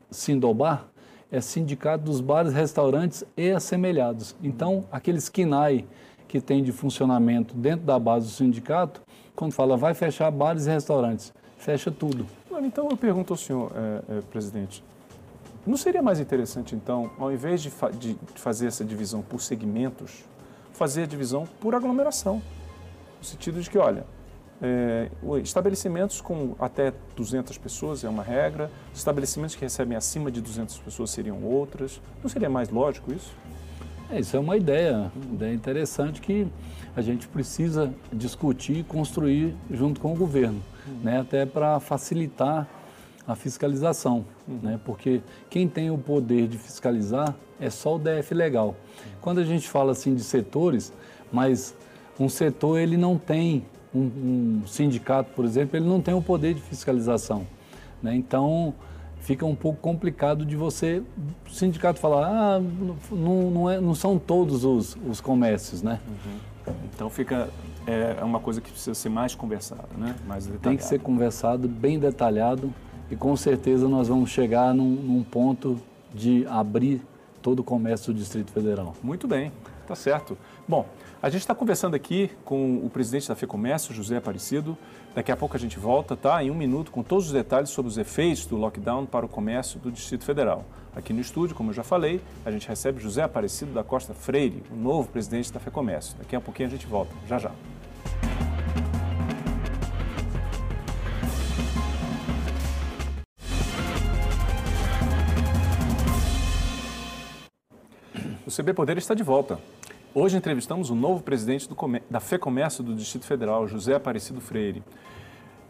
Sindobar 0.08 0.86
é 1.32 1.40
sindicato 1.40 2.04
dos 2.04 2.20
bares, 2.20 2.52
restaurantes 2.52 3.24
e 3.36 3.50
assemelhados. 3.50 4.36
Então, 4.40 4.84
aqueles 4.92 5.28
KINAI 5.28 5.84
que 6.28 6.40
tem 6.40 6.62
de 6.62 6.70
funcionamento 6.70 7.56
dentro 7.56 7.84
da 7.84 7.98
base 7.98 8.26
do 8.26 8.32
sindicato, 8.32 9.02
quando 9.34 9.52
fala 9.52 9.76
vai 9.76 9.94
fechar 9.94 10.30
bares 10.30 10.66
e 10.66 10.70
restaurantes, 10.70 11.32
fecha 11.56 11.90
tudo. 11.90 12.24
Então, 12.66 12.88
eu 12.90 12.96
pergunto 12.96 13.32
ao 13.32 13.36
senhor, 13.36 13.72
é, 13.74 14.18
é, 14.18 14.20
presidente, 14.22 14.84
não 15.66 15.76
seria 15.76 16.02
mais 16.02 16.20
interessante, 16.20 16.74
então, 16.74 17.10
ao 17.18 17.32
invés 17.32 17.62
de, 17.62 17.70
fa 17.70 17.90
de 17.90 18.16
fazer 18.34 18.66
essa 18.66 18.84
divisão 18.84 19.22
por 19.22 19.40
segmentos, 19.40 20.24
fazer 20.72 21.02
a 21.02 21.06
divisão 21.06 21.46
por 21.60 21.74
aglomeração. 21.74 22.40
No 23.18 23.24
sentido 23.24 23.60
de 23.60 23.68
que, 23.68 23.76
olha, 23.76 24.06
é, 24.62 25.10
estabelecimentos 25.42 26.20
com 26.20 26.54
até 26.58 26.92
200 27.16 27.56
pessoas 27.58 28.04
é 28.04 28.08
uma 28.08 28.22
regra, 28.22 28.70
estabelecimentos 28.94 29.54
que 29.54 29.62
recebem 29.62 29.96
acima 29.96 30.30
de 30.30 30.40
200 30.40 30.78
pessoas 30.78 31.10
seriam 31.10 31.42
outras. 31.42 32.00
Não 32.22 32.28
seria 32.28 32.48
mais 32.48 32.68
lógico 32.68 33.12
isso? 33.12 33.32
É, 34.10 34.18
isso 34.20 34.36
é 34.36 34.40
uma 34.40 34.56
ideia, 34.56 35.10
uma 35.14 35.34
ideia 35.34 35.54
interessante 35.54 36.20
que 36.20 36.46
a 36.96 37.00
gente 37.00 37.28
precisa 37.28 37.92
discutir 38.12 38.78
e 38.78 38.82
construir 38.82 39.54
junto 39.70 40.00
com 40.00 40.12
o 40.12 40.16
governo, 40.16 40.62
uhum. 40.90 40.98
né, 41.02 41.20
até 41.20 41.46
para 41.46 41.78
facilitar 41.80 42.66
a 43.26 43.34
fiscalização, 43.34 44.24
uhum. 44.48 44.58
né, 44.62 44.80
porque 44.84 45.20
quem 45.48 45.68
tem 45.68 45.90
o 45.90 45.98
poder 45.98 46.48
de 46.48 46.58
fiscalizar 46.58 47.34
é 47.60 47.70
só 47.70 47.96
o 47.96 47.98
DF 47.98 48.34
legal. 48.34 48.74
Quando 49.20 49.38
a 49.38 49.44
gente 49.44 49.68
fala 49.68 49.92
assim 49.92 50.14
de 50.14 50.24
setores, 50.24 50.92
mas 51.32 51.74
um 52.18 52.28
setor 52.28 52.78
ele 52.78 52.96
não 52.96 53.16
tem 53.16 53.64
um, 53.94 54.00
um, 54.62 54.62
sindicato, 54.66 55.30
por 55.34 55.44
exemplo, 55.44 55.76
ele 55.76 55.86
não 55.86 56.00
tem 56.00 56.14
o 56.14 56.22
poder 56.22 56.54
de 56.54 56.60
fiscalização. 56.60 57.46
Né? 58.02 58.14
Então, 58.14 58.74
fica 59.20 59.46
um 59.46 59.54
pouco 59.54 59.78
complicado 59.80 60.44
de 60.44 60.56
você, 60.56 61.02
o 61.46 61.50
sindicato 61.50 62.00
falar, 62.00 62.26
ah, 62.26 62.60
não, 63.10 63.50
não, 63.50 63.70
é, 63.70 63.80
não 63.80 63.94
são 63.94 64.18
todos 64.18 64.64
os, 64.64 64.96
os 65.06 65.20
comércios, 65.20 65.82
né? 65.82 66.00
Uhum. 66.08 66.74
Então 66.92 67.10
fica, 67.10 67.48
é, 67.86 68.16
é, 68.20 68.24
uma 68.24 68.40
coisa 68.40 68.60
que 68.60 68.70
precisa 68.70 68.94
ser 68.94 69.08
mais 69.08 69.34
conversada, 69.34 69.88
né? 69.96 70.16
Mais 70.26 70.44
detalhado. 70.44 70.62
Tem 70.62 70.76
que 70.76 70.84
ser 70.84 71.00
conversado, 71.00 71.68
bem 71.68 71.98
detalhado, 71.98 72.72
e 73.10 73.16
com 73.16 73.36
certeza 73.36 73.88
nós 73.88 74.08
vamos 74.08 74.30
chegar 74.30 74.74
num, 74.74 74.90
num 74.90 75.22
ponto 75.22 75.78
de 76.14 76.46
abrir 76.46 77.02
todo 77.42 77.60
o 77.60 77.64
comércio 77.64 78.12
do 78.12 78.18
Distrito 78.18 78.52
Federal. 78.52 78.94
Muito 79.02 79.26
bem, 79.26 79.52
tá 79.86 79.94
certo. 79.94 80.36
Bom, 80.70 80.86
a 81.20 81.28
gente 81.28 81.40
está 81.40 81.52
conversando 81.52 81.96
aqui 81.96 82.30
com 82.44 82.76
o 82.76 82.88
presidente 82.88 83.26
da 83.26 83.34
FEComércio, 83.34 83.92
José 83.92 84.16
Aparecido. 84.18 84.78
Daqui 85.12 85.32
a 85.32 85.36
pouco 85.36 85.56
a 85.56 85.58
gente 85.58 85.76
volta, 85.80 86.16
tá? 86.16 86.44
Em 86.44 86.48
um 86.48 86.54
minuto, 86.54 86.92
com 86.92 87.02
todos 87.02 87.26
os 87.26 87.32
detalhes 87.32 87.70
sobre 87.70 87.88
os 87.88 87.98
efeitos 87.98 88.46
do 88.46 88.56
lockdown 88.56 89.04
para 89.04 89.26
o 89.26 89.28
comércio 89.28 89.80
do 89.80 89.90
Distrito 89.90 90.24
Federal. 90.24 90.64
Aqui 90.94 91.12
no 91.12 91.20
estúdio, 91.20 91.56
como 91.56 91.70
eu 91.70 91.74
já 91.74 91.82
falei, 91.82 92.20
a 92.46 92.52
gente 92.52 92.68
recebe 92.68 93.02
José 93.02 93.20
Aparecido 93.20 93.72
da 93.72 93.82
Costa 93.82 94.14
Freire, 94.14 94.62
o 94.70 94.76
novo 94.76 95.08
presidente 95.08 95.52
da 95.52 95.58
FEComércio. 95.58 96.16
Daqui 96.16 96.36
a 96.36 96.40
pouquinho 96.40 96.68
a 96.68 96.70
gente 96.70 96.86
volta. 96.86 97.12
Já 97.26 97.36
já. 97.36 97.50
O 108.46 108.52
CB 108.52 108.72
Poder 108.72 108.98
está 108.98 109.14
de 109.14 109.24
volta. 109.24 109.58
Hoje 110.12 110.36
entrevistamos 110.36 110.90
o 110.90 110.94
novo 110.96 111.22
presidente 111.22 111.68
do, 111.68 111.76
da 112.10 112.18
FEComércio 112.18 112.82
do 112.82 112.96
Distrito 112.96 113.24
Federal, 113.26 113.68
José 113.68 113.94
Aparecido 113.94 114.40
Freire. 114.40 114.82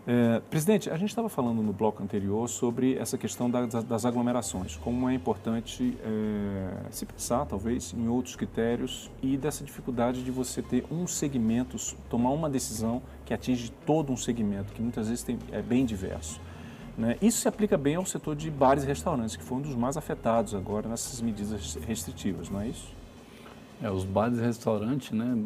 É, 0.07 0.41
presidente, 0.49 0.89
a 0.89 0.97
gente 0.97 1.11
estava 1.11 1.29
falando 1.29 1.63
no 1.63 1.75
bloco 1.75 2.03
anterior 2.03 2.49
sobre 2.49 2.97
essa 2.97 3.19
questão 3.19 3.51
das, 3.51 3.85
das 3.85 4.07
aglomerações, 4.07 4.77
como 4.77 5.11
é 5.11 5.15
importante 5.15 5.95
é, 6.03 6.91
se 6.91 7.05
pensar, 7.05 7.45
talvez, 7.45 7.93
em 7.93 8.09
outros 8.09 8.35
critérios 8.35 9.11
e 9.23 9.37
dessa 9.37 9.63
dificuldade 9.63 10.25
de 10.25 10.31
você 10.31 10.63
ter 10.63 10.87
um 10.91 11.07
segmento, 11.07 11.77
tomar 12.09 12.31
uma 12.31 12.49
decisão 12.49 13.03
que 13.27 13.35
atinge 13.35 13.71
todo 13.85 14.11
um 14.11 14.17
segmento, 14.17 14.73
que 14.73 14.81
muitas 14.81 15.09
vezes 15.09 15.23
tem, 15.23 15.39
é 15.53 15.61
bem 15.61 15.85
diverso. 15.85 16.41
Né? 16.97 17.19
Isso 17.21 17.43
se 17.43 17.49
aplica 17.49 17.77
bem 17.77 17.97
ao 17.97 18.07
setor 18.07 18.35
de 18.35 18.51
bares 18.51 18.85
e 18.85 18.87
restaurantes, 18.87 19.37
que 19.37 19.45
foi 19.45 19.59
um 19.59 19.61
dos 19.61 19.75
mais 19.75 19.99
afetados 19.99 20.55
agora 20.55 20.89
nessas 20.89 21.21
medidas 21.21 21.75
restritivas, 21.87 22.49
não 22.49 22.63
é 22.63 22.69
isso? 22.69 23.00
É, 23.83 23.91
os 23.91 24.05
bares 24.05 24.39
e 24.39 24.43
restaurantes, 24.43 25.11
né, 25.13 25.39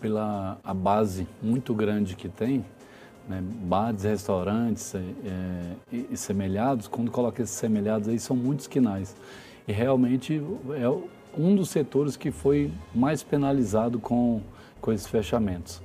pela 0.00 0.58
a 0.64 0.74
base 0.74 1.28
muito 1.40 1.72
grande 1.74 2.16
que 2.16 2.28
tem, 2.28 2.64
né, 3.28 3.40
bares, 3.40 4.02
restaurantes 4.02 4.94
é, 4.94 4.98
é, 4.98 5.72
e, 5.92 6.06
e, 6.10 6.16
semelhados, 6.16 6.88
quando 6.88 7.10
coloca 7.10 7.42
esses 7.42 7.54
semelhados 7.54 8.08
aí, 8.08 8.18
são 8.18 8.34
muitos 8.34 8.66
quinais. 8.66 9.14
E 9.66 9.72
realmente 9.72 10.42
é 10.74 10.88
um 11.38 11.54
dos 11.54 11.70
setores 11.70 12.16
que 12.16 12.32
foi 12.32 12.72
mais 12.92 13.22
penalizado 13.22 14.00
com, 14.00 14.40
com 14.80 14.92
esses 14.92 15.06
fechamentos. 15.06 15.80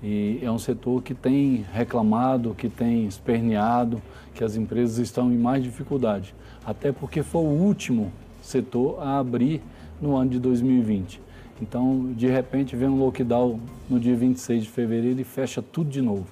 E 0.00 0.38
é 0.42 0.50
um 0.50 0.58
setor 0.58 1.02
que 1.02 1.14
tem 1.14 1.66
reclamado, 1.72 2.54
que 2.54 2.68
tem 2.68 3.06
esperneado, 3.06 4.00
que 4.34 4.44
as 4.44 4.54
empresas 4.54 4.98
estão 4.98 5.32
em 5.32 5.36
mais 5.36 5.64
dificuldade. 5.64 6.32
Até 6.64 6.92
porque 6.92 7.24
foi 7.24 7.42
o 7.42 7.46
último 7.46 8.12
setor 8.40 9.02
a 9.02 9.18
abrir 9.18 9.60
no 10.00 10.16
ano 10.16 10.30
de 10.30 10.38
2020. 10.38 11.20
Então, 11.60 12.12
de 12.12 12.28
repente, 12.28 12.76
vem 12.76 12.88
um 12.88 12.98
lockdown 12.98 13.60
no 13.88 13.98
dia 13.98 14.14
26 14.14 14.64
de 14.64 14.70
fevereiro 14.70 15.20
e 15.20 15.24
fecha 15.24 15.60
tudo 15.60 15.90
de 15.90 16.00
novo. 16.00 16.26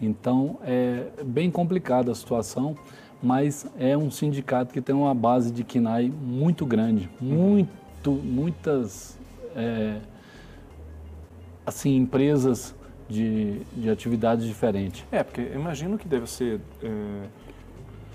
Então, 0.00 0.58
é 0.62 1.08
bem 1.24 1.50
complicada 1.50 2.10
a 2.12 2.14
situação, 2.14 2.76
mas 3.22 3.66
é 3.78 3.96
um 3.96 4.10
sindicato 4.10 4.72
que 4.72 4.80
tem 4.80 4.94
uma 4.94 5.14
base 5.14 5.50
de 5.50 5.64
KINAI 5.64 6.10
muito 6.10 6.64
grande, 6.64 7.10
muito, 7.20 8.10
muitas 8.10 9.18
é, 9.56 9.98
assim, 11.66 11.96
empresas 11.96 12.74
de, 13.08 13.60
de 13.76 13.90
atividades 13.90 14.46
diferentes. 14.46 15.04
É, 15.10 15.22
porque 15.22 15.40
imagino 15.54 15.98
que 15.98 16.06
deve 16.06 16.28
ser 16.28 16.60
é 16.82 17.24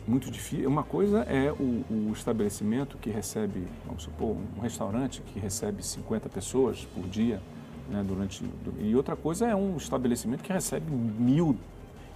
muito 0.08 0.30
difícil. 0.30 0.68
Uma 0.70 0.84
coisa 0.84 1.22
é 1.22 1.52
o, 1.52 1.84
o, 1.90 2.12
estabelecimento 2.14 2.98
que 2.98 3.10
recebe, 3.10 3.68
vamos 3.86 4.04
supor, 4.04 4.36
um 4.58 4.62
restaurante 4.62 5.22
que 5.22 5.40
recebe 5.40 5.86
50 5.86 6.30
pessoas 6.30 6.86
por 6.94 7.08
dia, 7.08 7.42
né, 7.90 8.04
durante, 8.06 8.44
e 8.80 8.96
outra 8.96 9.16
coisa 9.16 9.48
é 9.48 9.56
um 9.56 9.78
estabelecimento 9.78 10.44
que 10.44 10.52
recebe 10.52 10.90
mil, 10.92 11.58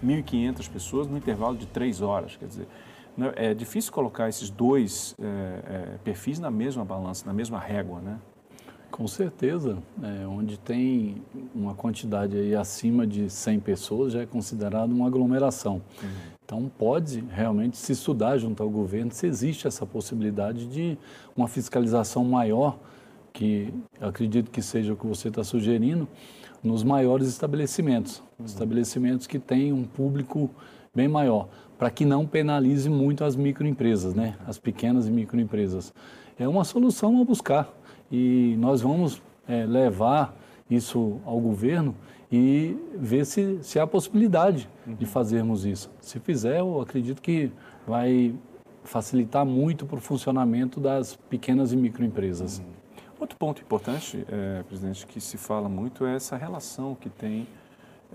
1.500 0.04 0.70
pessoas 0.70 1.08
no 1.08 1.18
intervalo 1.18 1.58
de 1.58 1.66
três 1.66 2.02
horas. 2.02 2.36
Quer 2.36 2.48
dizer, 2.48 2.68
né, 3.18 3.34
é 3.36 3.54
difícil 3.54 3.92
colocar 3.92 4.30
esses 4.30 4.50
dois 4.50 5.16
é, 5.20 5.26
é, 5.26 5.98
perfis 6.04 6.40
na 6.40 6.52
mesma 6.52 6.86
balança, 6.86 7.26
na 7.26 7.34
mesma 7.34 7.60
régua, 7.60 8.00
né? 8.00 8.20
Com 8.90 9.06
certeza, 9.06 9.78
é, 10.02 10.26
onde 10.26 10.58
tem 10.58 11.22
uma 11.54 11.76
quantidade 11.76 12.38
aí 12.38 12.56
acima 12.56 13.06
de 13.06 13.30
100 13.30 13.60
pessoas 13.60 14.14
já 14.14 14.22
é 14.22 14.26
considerado 14.26 14.92
uma 14.92 15.08
aglomeração. 15.08 15.82
Uhum. 16.02 16.37
Então 16.48 16.72
pode 16.78 17.22
realmente 17.30 17.76
se 17.76 17.92
estudar 17.92 18.38
junto 18.38 18.64
ao 18.64 18.70
governo 18.70 19.12
se 19.12 19.28
existe 19.28 19.68
essa 19.68 19.86
possibilidade 19.86 20.66
de 20.66 20.98
uma 21.36 21.46
fiscalização 21.46 22.24
maior, 22.24 22.80
que 23.34 23.74
acredito 24.00 24.50
que 24.50 24.62
seja 24.62 24.94
o 24.94 24.96
que 24.96 25.06
você 25.06 25.28
está 25.28 25.44
sugerindo, 25.44 26.08
nos 26.64 26.86
maiores 26.86 27.28
estabelecimentos, 27.28 28.24
estabelecimentos 28.46 29.28
que 29.28 29.40
têm 29.40 29.74
um 29.74 29.84
público 29.84 30.50
bem 30.96 31.10
maior, 31.10 31.50
para 31.78 31.90
que 31.90 32.06
não 32.06 32.26
penalize 32.26 32.90
muito 32.90 33.26
as 33.26 33.36
microempresas, 33.36 34.14
né? 34.14 34.38
as 34.48 34.58
pequenas 34.58 35.06
e 35.06 35.12
microempresas. 35.12 35.94
É 36.40 36.48
uma 36.48 36.64
solução 36.64 37.22
a 37.22 37.26
buscar 37.26 37.70
e 38.10 38.56
nós 38.58 38.80
vamos 38.80 39.22
é, 39.50 39.66
levar 39.66 40.34
isso 40.70 41.20
ao 41.26 41.42
governo 41.42 41.94
e 42.32 42.78
ver 42.96 43.26
se, 43.26 43.60
se 43.62 43.80
há 43.80 43.88
possibilidade 43.88 44.70
uhum. 44.86 44.96
de 44.96 45.06
fazermos 45.06 45.66
isso. 45.66 45.90
Se 46.02 46.20
fizer, 46.20 46.60
eu 46.60 46.82
acredito 46.82 47.22
que 47.22 47.52
vai 47.88 48.36
facilitar 48.84 49.46
muito 49.46 49.86
para 49.86 49.98
o 49.98 50.02
funcionamento 50.02 50.80
das 50.80 51.16
pequenas 51.16 51.72
e 51.72 51.78
microempresas. 51.78 52.60
Uhum. 52.60 52.66
Outro 53.20 53.38
ponto 53.38 53.62
importante, 53.62 54.26
é, 54.30 54.64
presidente, 54.64 55.06
que 55.08 55.20
se 55.20 55.38
fala 55.38 55.68
muito 55.68 56.06
é 56.06 56.16
essa 56.16 56.38
relação 56.38 56.96
que 56.96 57.10
tem 57.10 57.48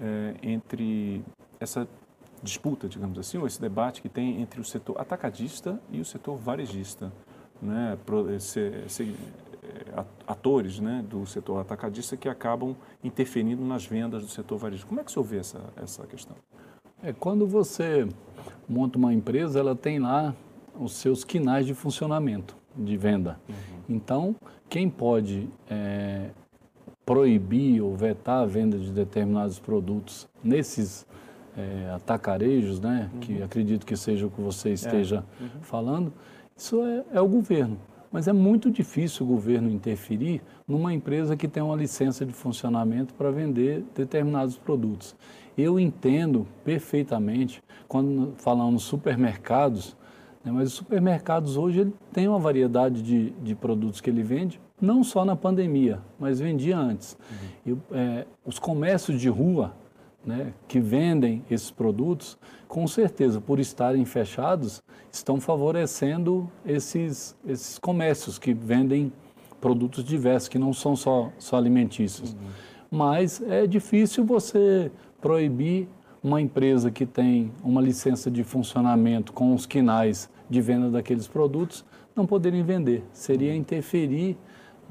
é, 0.01 0.35
entre 0.43 1.23
essa 1.59 1.89
disputa, 2.43 2.89
digamos 2.89 3.19
assim, 3.19 3.39
ou 3.39 3.47
esse 3.47 3.61
debate 3.61 4.03
que 4.03 4.09
tem 4.09 4.41
entre 4.41 4.61
o 4.61 4.65
setor 4.65 5.01
atacadista 5.01 5.81
e 5.91 6.01
o 6.01 6.05
setor 6.05 6.37
varejista. 6.37 7.13
Né? 7.61 7.97
Se, 8.39 8.85
se, 8.89 9.15
é, 9.52 9.52
atores 10.27 10.79
né, 10.81 11.05
do 11.09 11.27
setor 11.27 11.61
atacadista 11.61 12.17
que 12.17 12.29
acabam 12.29 12.75
interferindo 13.03 13.65
nas 13.65 13.85
vendas 13.85 14.23
do 14.23 14.29
setor 14.29 14.59
varejo. 14.59 14.87
Como 14.87 15.01
é 15.01 15.05
que 15.05 15.11
o 15.11 15.13
senhor 15.13 15.25
vê 15.25 15.39
essa, 15.39 15.61
essa 15.77 16.07
questão? 16.07 16.37
É, 17.03 17.13
quando 17.13 17.47
você 17.47 18.09
monta 18.69 18.97
uma 18.97 19.13
empresa, 19.13 19.59
ela 19.59 19.75
tem 19.75 19.99
lá 19.99 20.35
os 20.79 20.95
seus 20.95 21.25
quinais 21.25 21.67
de 21.67 21.75
funcionamento, 21.75 22.57
de 22.77 22.97
venda. 22.97 23.41
Uhum. 23.49 23.55
Então, 23.89 24.37
quem 24.69 24.89
pode 24.89 25.49
é, 25.69 26.31
proibir 27.05 27.83
ou 27.83 27.97
vetar 27.97 28.43
a 28.43 28.47
venda 28.47 28.79
de 28.79 28.91
determinados 28.91 29.59
produtos 29.59 30.29
nesses 30.43 31.07
é, 31.57 31.91
atacarejos, 31.95 32.81
né, 32.81 33.11
uhum. 33.13 33.21
que 33.21 33.43
acredito 33.43 33.85
que 33.85 33.97
seja 33.97 34.27
o 34.27 34.31
que 34.31 34.41
você 34.41 34.71
é. 34.71 34.73
esteja 34.73 35.25
uhum. 35.41 35.49
falando, 35.61 36.13
isso 36.57 36.83
é, 36.83 37.05
é 37.13 37.21
o 37.21 37.29
governo. 37.29 37.79
Mas 38.13 38.29
é 38.29 38.33
muito 38.33 38.71
difícil 38.71 39.25
o 39.25 39.29
governo 39.29 39.71
interferir 39.71 40.43
numa 40.69 40.93
empresa 40.93 41.37
que 41.37 41.49
tem 41.49 41.63
uma 41.63 41.75
licença 41.75 42.27
de 42.27 42.33
funcionamento 42.33 43.15
para 43.15 43.31
vender 43.31 43.85
determinados 43.95 44.57
produtos. 44.57 45.17
Eu 45.57 45.81
entendo 45.81 46.47
perfeitamente 46.63 47.63
quando 47.89 48.35
falamos 48.37 48.83
supermercados, 48.83 49.97
né, 50.45 50.53
mas 50.53 50.69
os 50.69 50.75
supermercados 50.75 51.57
hoje 51.57 51.81
ele 51.81 51.95
tem 52.13 52.29
uma 52.29 52.39
variedade 52.39 53.03
de, 53.03 53.31
de 53.31 53.55
produtos 53.55 54.01
que 54.01 54.11
ele 54.11 54.23
vende, 54.23 54.61
não 54.81 55.03
só 55.03 55.25
na 55.25 55.37
pandemia, 55.37 56.01
mas 56.19 56.39
vendia 56.39 56.77
antes. 56.77 57.17
Uhum. 57.67 57.73
E, 57.75 57.97
é, 57.97 58.27
os 58.45 58.59
comércios 58.59 59.21
de 59.21 59.29
rua 59.29 59.75
né, 60.25 60.53
que 60.69 60.81
vendem 60.81 61.45
esses 61.51 61.71
produtos, 61.71 62.39
com 62.69 62.87
certeza, 62.87 63.41
por 63.41 63.59
estarem 63.59 64.05
fechados, 64.05 64.83
estão 65.11 65.41
favorecendo 65.41 66.51
esses, 66.65 67.37
esses 67.47 67.79
comércios 67.79 68.39
que 68.39 68.55
vendem 68.55 69.13
produtos 69.61 70.05
diversos, 70.05 70.49
que 70.49 70.59
não 70.59 70.73
são 70.73 70.97
só, 70.97 71.31
só 71.39 71.57
alimentícios. 71.57 72.33
Uhum. 72.33 72.39
Mas 72.91 73.43
é 73.43 73.67
difícil 73.67 74.25
você 74.25 74.91
proibir 75.21 75.89
uma 76.23 76.41
empresa 76.41 76.91
que 76.91 77.05
tem 77.05 77.51
uma 77.63 77.81
licença 77.81 78.31
de 78.31 78.45
funcionamento 78.45 79.33
com 79.33 79.55
os 79.55 79.67
quinais 79.67 80.31
de 80.49 80.61
venda 80.61 80.91
daqueles 80.91 81.27
produtos 81.27 81.85
não 82.15 82.27
poderem 82.27 82.63
vender. 82.63 83.03
Seria 83.13 83.55
interferir 83.55 84.37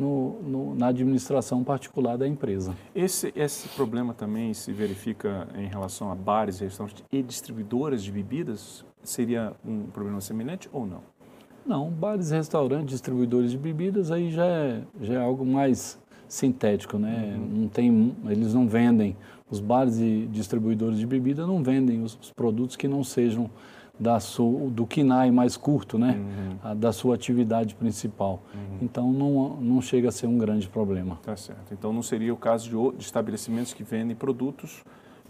no, 0.01 0.41
no, 0.41 0.75
na 0.75 0.87
administração 0.87 1.63
particular 1.63 2.17
da 2.17 2.27
empresa. 2.27 2.75
Esse, 2.95 3.31
esse 3.35 3.67
problema 3.69 4.13
também 4.13 4.53
se 4.53 4.73
verifica 4.73 5.47
em 5.55 5.67
relação 5.67 6.11
a 6.11 6.15
bares, 6.15 6.59
restaurantes 6.59 7.03
e 7.11 7.21
distribuidoras 7.21 8.03
de 8.03 8.11
bebidas? 8.11 8.83
Seria 9.03 9.53
um 9.63 9.83
problema 9.83 10.19
semelhante 10.19 10.67
ou 10.73 10.87
não? 10.87 11.01
Não, 11.65 11.89
bares, 11.89 12.31
restaurantes, 12.31 12.89
distribuidores 12.89 13.51
de 13.51 13.57
bebidas, 13.57 14.11
aí 14.11 14.31
já 14.31 14.45
é, 14.45 14.81
já 14.99 15.13
é 15.13 15.21
algo 15.21 15.45
mais 15.45 15.99
sintético, 16.27 16.97
né? 16.97 17.35
Uhum. 17.37 17.61
Não 17.61 17.67
tem, 17.67 18.15
eles 18.25 18.53
não 18.53 18.67
vendem, 18.67 19.15
os 19.49 19.59
bares 19.59 19.99
e 19.99 20.27
distribuidores 20.31 20.97
de 20.97 21.05
bebida 21.05 21.45
não 21.45 21.61
vendem 21.61 22.01
os, 22.01 22.17
os 22.19 22.31
produtos 22.31 22.75
que 22.75 22.87
não 22.87 23.03
sejam 23.03 23.49
da 24.01 24.19
sua, 24.19 24.67
do 24.71 24.87
KINAI 24.87 25.29
mais 25.29 25.55
curto, 25.55 25.99
né? 25.99 26.17
Uhum. 26.17 26.75
Da 26.75 26.91
sua 26.91 27.13
atividade 27.13 27.75
principal. 27.75 28.41
Uhum. 28.51 28.77
Então 28.81 29.13
não, 29.13 29.57
não 29.57 29.79
chega 29.79 30.09
a 30.09 30.11
ser 30.11 30.25
um 30.25 30.39
grande 30.39 30.67
problema. 30.67 31.19
Tá 31.21 31.37
certo. 31.37 31.71
Então 31.71 31.93
não 31.93 32.01
seria 32.01 32.33
o 32.33 32.37
caso 32.37 32.67
de, 32.67 32.97
de 32.97 33.03
estabelecimentos 33.03 33.75
que 33.75 33.83
vendem 33.83 34.15
produtos 34.15 34.83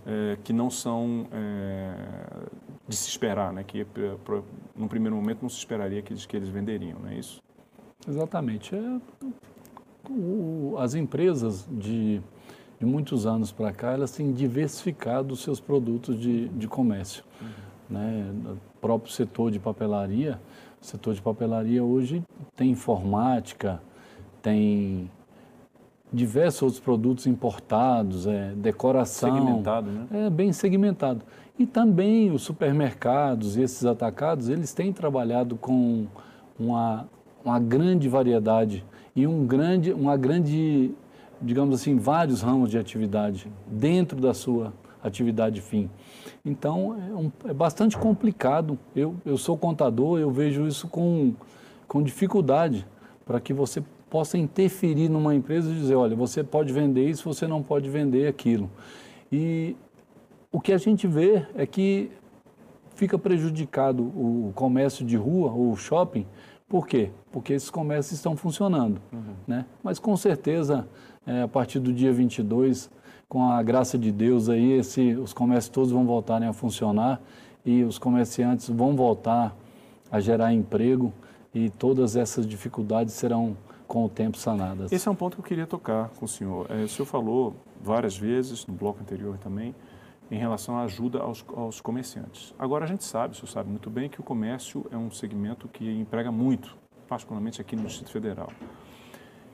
é, 0.06 0.38
que 0.42 0.54
não 0.54 0.72
são 0.72 1.28
é, 1.34 1.94
de 2.88 2.96
se 2.96 3.10
esperar, 3.10 3.52
né? 3.52 3.62
Que 3.62 3.86
no 4.26 4.44
num 4.74 4.88
primeiro 4.88 5.18
momento 5.18 5.42
não 5.42 5.50
se 5.50 5.58
esperaria 5.58 6.02
que 6.02 6.14
eles, 6.14 6.26
que 6.26 6.38
eles 6.38 6.48
venderiam, 6.48 6.98
não 6.98 7.10
é 7.10 7.16
isso? 7.16 7.42
Exatamente. 8.08 8.74
É, 8.74 9.02
o, 10.10 10.76
as 10.80 10.96
empresas 10.96 11.68
de, 11.70 12.22
de 12.80 12.86
muitos 12.86 13.26
anos 13.26 13.52
para 13.52 13.74
cá, 13.74 13.92
elas 13.92 14.12
têm 14.12 14.32
diversificado 14.32 15.34
os 15.34 15.42
seus 15.42 15.60
produtos 15.60 16.18
de, 16.18 16.48
de 16.48 16.70
comércio. 16.70 17.26
Uhum. 17.42 17.71
Né? 17.92 18.32
O 18.46 18.80
próprio 18.80 19.12
setor 19.12 19.52
de 19.52 19.60
papelaria, 19.60 20.40
o 20.82 20.86
setor 20.86 21.14
de 21.14 21.22
papelaria 21.22 21.84
hoje 21.84 22.24
tem 22.56 22.72
informática, 22.72 23.82
tem 24.42 25.12
diversos 26.12 26.62
outros 26.62 26.80
produtos 26.80 27.28
importados, 27.28 28.26
é, 28.26 28.54
decoração. 28.56 29.36
Segmentado, 29.36 29.92
né? 29.92 30.08
É 30.12 30.30
bem 30.30 30.52
segmentado. 30.54 31.22
E 31.60 31.66
também 31.66 32.32
os 32.32 32.42
supermercados 32.42 33.58
e 33.58 33.62
esses 33.62 33.86
atacados, 33.86 34.50
eles 34.50 34.74
têm 34.74 34.92
trabalhado 34.92 35.56
com 35.56 36.08
uma, 36.60 37.08
uma 37.44 37.60
grande 37.60 38.10
variedade 38.10 38.84
e 39.16 39.28
um 39.28 39.46
grande, 39.46 39.94
uma 39.94 40.18
grande, 40.18 40.92
digamos 41.42 41.80
assim, 41.80 41.98
vários 41.98 42.42
ramos 42.42 42.70
de 42.70 42.78
atividade 42.78 43.52
dentro 43.68 44.20
da 44.20 44.34
sua 44.34 44.74
atividade 45.04 45.62
fim. 45.62 45.90
Então, 46.44 46.96
é, 46.96 47.14
um, 47.14 47.32
é 47.50 47.54
bastante 47.54 47.98
complicado. 47.98 48.78
Eu, 48.96 49.16
eu 49.26 49.38
sou 49.38 49.58
contador, 49.58 50.20
eu 50.20 50.32
vejo 50.32 50.68
isso 50.68 50.88
com, 50.88 51.34
com 51.88 52.02
dificuldade 52.02 52.86
para 53.26 53.40
que 53.40 53.54
você 53.54 53.84
possa 54.10 54.38
interferir 54.38 55.10
numa 55.10 55.34
empresa 55.34 55.72
e 55.72 55.74
dizer, 55.74 55.96
olha, 55.96 56.16
você 56.16 56.44
pode 56.44 56.74
vender 56.74 57.10
isso, 57.10 57.24
você 57.24 57.48
não 57.48 57.64
pode 57.64 57.90
vender 57.90 58.28
aquilo. 58.28 58.70
E 59.32 59.76
o 60.52 60.60
que 60.60 60.74
a 60.74 60.78
gente 60.78 61.08
vê 61.08 61.46
é 61.56 61.66
que 61.66 62.12
fica 62.96 63.18
prejudicado 63.18 64.04
o 64.04 64.52
comércio 64.54 65.06
de 65.06 65.16
rua 65.16 65.52
ou 65.52 65.76
shopping, 65.76 66.26
por 66.68 66.88
quê? 66.88 67.12
Porque 67.32 67.52
esses 67.52 67.70
comércios 67.70 68.14
estão 68.14 68.36
funcionando. 68.38 69.02
Uhum. 69.12 69.34
Né? 69.46 69.66
Mas 69.84 70.00
com 70.00 70.16
certeza, 70.16 70.88
é, 71.26 71.42
a 71.42 71.48
partir 71.48 71.80
do 71.80 71.92
dia 71.92 72.14
22, 72.14 72.90
com 73.32 73.50
a 73.50 73.64
graça 73.64 73.98
de 73.98 74.12
Deus 74.12 74.50
aí, 74.50 74.74
esse, 74.74 75.14
os 75.14 75.32
comércios 75.32 75.70
todos 75.70 75.90
vão 75.90 76.06
voltarem 76.06 76.50
a 76.50 76.52
funcionar 76.52 77.22
e 77.64 77.82
os 77.82 77.98
comerciantes 77.98 78.68
vão 78.68 78.94
voltar 78.94 79.56
a 80.12 80.20
gerar 80.20 80.52
emprego 80.52 81.14
e 81.56 81.70
todas 81.70 82.18
essas 82.18 82.46
dificuldades 82.46 83.14
serão 83.14 83.56
com 83.88 84.04
o 84.04 84.10
tempo 84.10 84.38
sanadas. 84.38 84.92
Esse 84.92 85.08
é 85.08 85.12
um 85.12 85.16
ponto 85.16 85.36
que 85.36 85.40
eu 85.40 85.46
queria 85.46 85.66
tocar 85.66 86.10
com 86.10 86.26
o 86.26 86.28
senhor. 86.28 86.70
É, 86.70 86.84
o 86.84 86.90
senhor 86.90 87.06
falou 87.06 87.56
várias 87.82 88.18
vezes, 88.18 88.68
no 88.68 88.74
bloco 88.74 89.00
anterior 89.00 89.38
também, 89.38 89.74
em 90.30 90.38
relação 90.38 90.78
à 90.78 90.84
ajuda 90.84 91.20
aos, 91.20 91.46
aos 91.56 91.80
comerciantes. 91.80 92.54
Agora, 92.60 92.84
a 92.84 92.88
gente 92.88 93.06
sabe, 93.06 93.34
o 93.34 93.38
senhor 93.38 93.48
sabe 93.48 93.70
muito 93.70 93.90
bem, 93.90 94.10
que 94.10 94.20
o 94.20 94.24
comércio 94.24 94.86
é 94.92 94.98
um 94.98 95.10
segmento 95.10 95.70
que 95.70 95.90
emprega 95.90 96.34
muito, 96.34 96.76
particularmente 97.08 97.62
aqui 97.62 97.78
no 97.78 97.84
Distrito 97.84 98.12
Federal. 98.12 98.50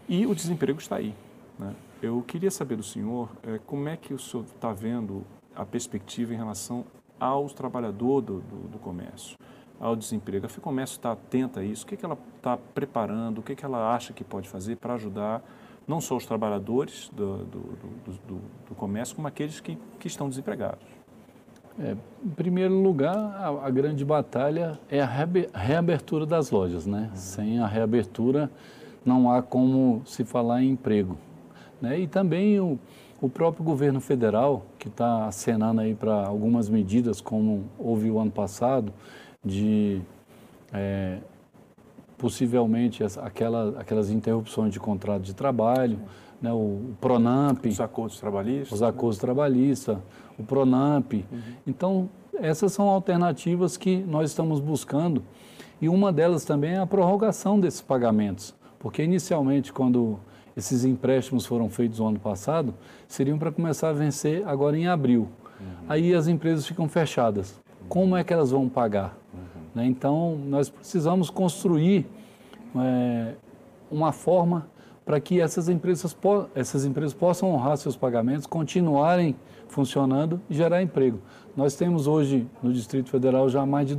E 0.10 0.26
o 0.26 0.34
desemprego 0.34 0.80
está 0.80 0.96
aí. 0.96 1.14
Né? 1.58 1.76
Eu 2.02 2.22
queria 2.22 2.52
saber 2.52 2.76
do 2.76 2.84
senhor 2.84 3.30
é, 3.44 3.60
como 3.66 3.90
é 3.90 3.98
que 3.98 4.14
o 4.14 4.20
senhor 4.20 4.46
está 4.46 4.72
vendo 4.72 5.24
a 5.56 5.66
perspectiva 5.66 6.34
em 6.34 6.38
relação 6.38 6.86
aos 7.20 7.54
trabalhadores 7.54 8.28
do, 8.28 8.42
do, 8.42 8.68
do 8.70 8.80
comércio, 8.80 9.38
ao 9.80 9.96
desemprego. 9.96 10.46
A 10.46 10.50
FIComércio 10.50 10.96
está 10.96 11.12
atenta 11.12 11.62
a 11.62 11.64
isso? 11.64 11.84
O 11.84 11.88
que, 11.88 11.98
que 11.98 12.06
ela 12.06 12.18
está 12.36 12.58
preparando? 12.58 13.40
O 13.40 13.44
que, 13.44 13.56
que 13.56 13.66
ela 13.66 13.94
acha 13.94 14.14
que 14.14 14.24
pode 14.24 14.48
fazer 14.48 14.76
para 14.78 14.94
ajudar 14.94 15.44
não 15.88 16.02
só 16.02 16.18
os 16.18 16.26
trabalhadores 16.26 17.10
do, 17.16 17.46
do, 17.46 17.60
do 18.68 18.76
comércio, 18.76 19.16
como 19.16 19.28
aqueles 19.28 19.60
que, 19.60 19.78
que 19.98 20.08
estão 20.08 20.28
desempregados? 20.28 20.86
É, 21.80 21.96
em 22.26 22.30
primeiro 22.30 22.74
lugar, 22.82 23.16
a, 23.16 23.68
a, 23.68 23.70
grande 23.70 24.04
batalha 24.04 24.80
é 24.90 25.00
a 25.00 25.06
reabertura 25.54 26.26
das 26.26 26.50
lojas. 26.50 26.86
Né? 26.88 27.10
Uhum. 27.12 27.16
Sem 27.16 27.60
a 27.60 27.68
reabertura, 27.68 28.50
não 29.06 29.32
há 29.32 29.42
como 29.42 30.02
se 30.06 30.26
falar 30.26 30.64
em 30.64 30.72
emprego. 30.72 31.18
Né? 31.82 32.00
E 32.00 32.08
também 32.08 32.60
o, 32.60 32.80
o 33.22 33.30
próprio 33.30 33.64
governo 33.64 34.00
federal, 34.00 34.66
que 34.78 34.88
está 34.88 35.26
acenando 35.26 35.82
aí 35.82 35.96
para 35.96 36.26
algumas 36.26 36.70
medidas, 36.70 37.22
como 37.22 37.66
houve 37.78 38.10
o 38.10 38.20
ano 38.20 38.32
passado, 38.32 38.94
de 39.44 40.02
é, 40.74 41.18
possivelmente 42.18 43.04
aquela, 43.04 43.80
aquelas 43.80 44.10
interrupções 44.10 44.74
de 44.74 44.80
contrato 44.80 45.22
de 45.22 45.34
trabalho, 45.34 46.00
né, 46.42 46.52
o, 46.52 46.56
o 46.56 46.96
Pronamp. 47.00 47.66
Os 47.66 47.80
acordos 47.80 48.20
trabalhistas. 48.20 48.72
Os 48.72 48.84
acordos 48.84 49.18
né? 49.18 49.22
trabalhistas, 49.22 49.98
o 50.38 50.44
Pronamp. 50.44 51.14
Uhum. 51.14 51.24
Então, 51.66 52.10
essas 52.36 52.72
são 52.72 52.88
alternativas 52.88 53.78
que 53.78 53.98
nós 53.98 54.30
estamos 54.30 54.60
buscando. 54.60 55.24
E 55.82 55.88
uma 55.90 56.12
delas 56.12 56.44
também 56.44 56.74
é 56.74 56.80
a 56.80 56.88
prorrogação 56.88 57.60
desses 57.60 57.82
pagamentos. 57.82 58.56
Porque 58.80 59.04
inicialmente, 59.04 59.74
quando 59.74 60.20
esses 60.58 60.84
empréstimos 60.84 61.46
foram 61.46 61.70
feitos 61.70 62.00
no 62.00 62.08
ano 62.08 62.20
passado, 62.20 62.74
seriam 63.08 63.38
para 63.38 63.52
começar 63.52 63.90
a 63.90 63.94
vencer 63.94 64.44
agora 64.48 64.76
em 64.76 64.88
abril. 64.88 65.30
Uhum. 65.60 65.86
Aí 65.88 66.16
as 66.16 66.28
empresas 66.28 66.66
ficam 66.66 66.90
fechadas. 66.90 67.62
Como 67.88 68.18
é 68.18 68.24
que 68.24 68.34
elas 68.34 68.50
vão 68.50 68.68
pagar? 68.68 69.16
Uhum. 69.32 69.62
Né? 69.76 69.86
Então, 69.86 70.36
nós 70.48 70.68
precisamos 70.68 71.30
construir 71.30 72.08
é, 72.76 73.34
uma 73.92 74.12
forma 74.12 74.68
para 75.06 75.20
que 75.20 75.40
essas 75.40 75.70
empresas, 75.70 76.18
essas 76.56 76.86
empresas 76.86 77.14
possam 77.14 77.54
honrar 77.54 77.78
seus 77.78 77.96
pagamentos, 77.96 78.48
continuarem 78.48 79.36
funcionando 79.68 80.42
e 80.50 80.56
gerar 80.56 80.82
emprego. 80.82 81.20
Nós 81.56 81.76
temos 81.76 82.08
hoje 82.08 82.48
no 82.64 82.74
Distrito 82.74 83.10
Federal 83.10 83.48
já 83.48 83.64
mais 83.64 83.88
de 83.88 83.96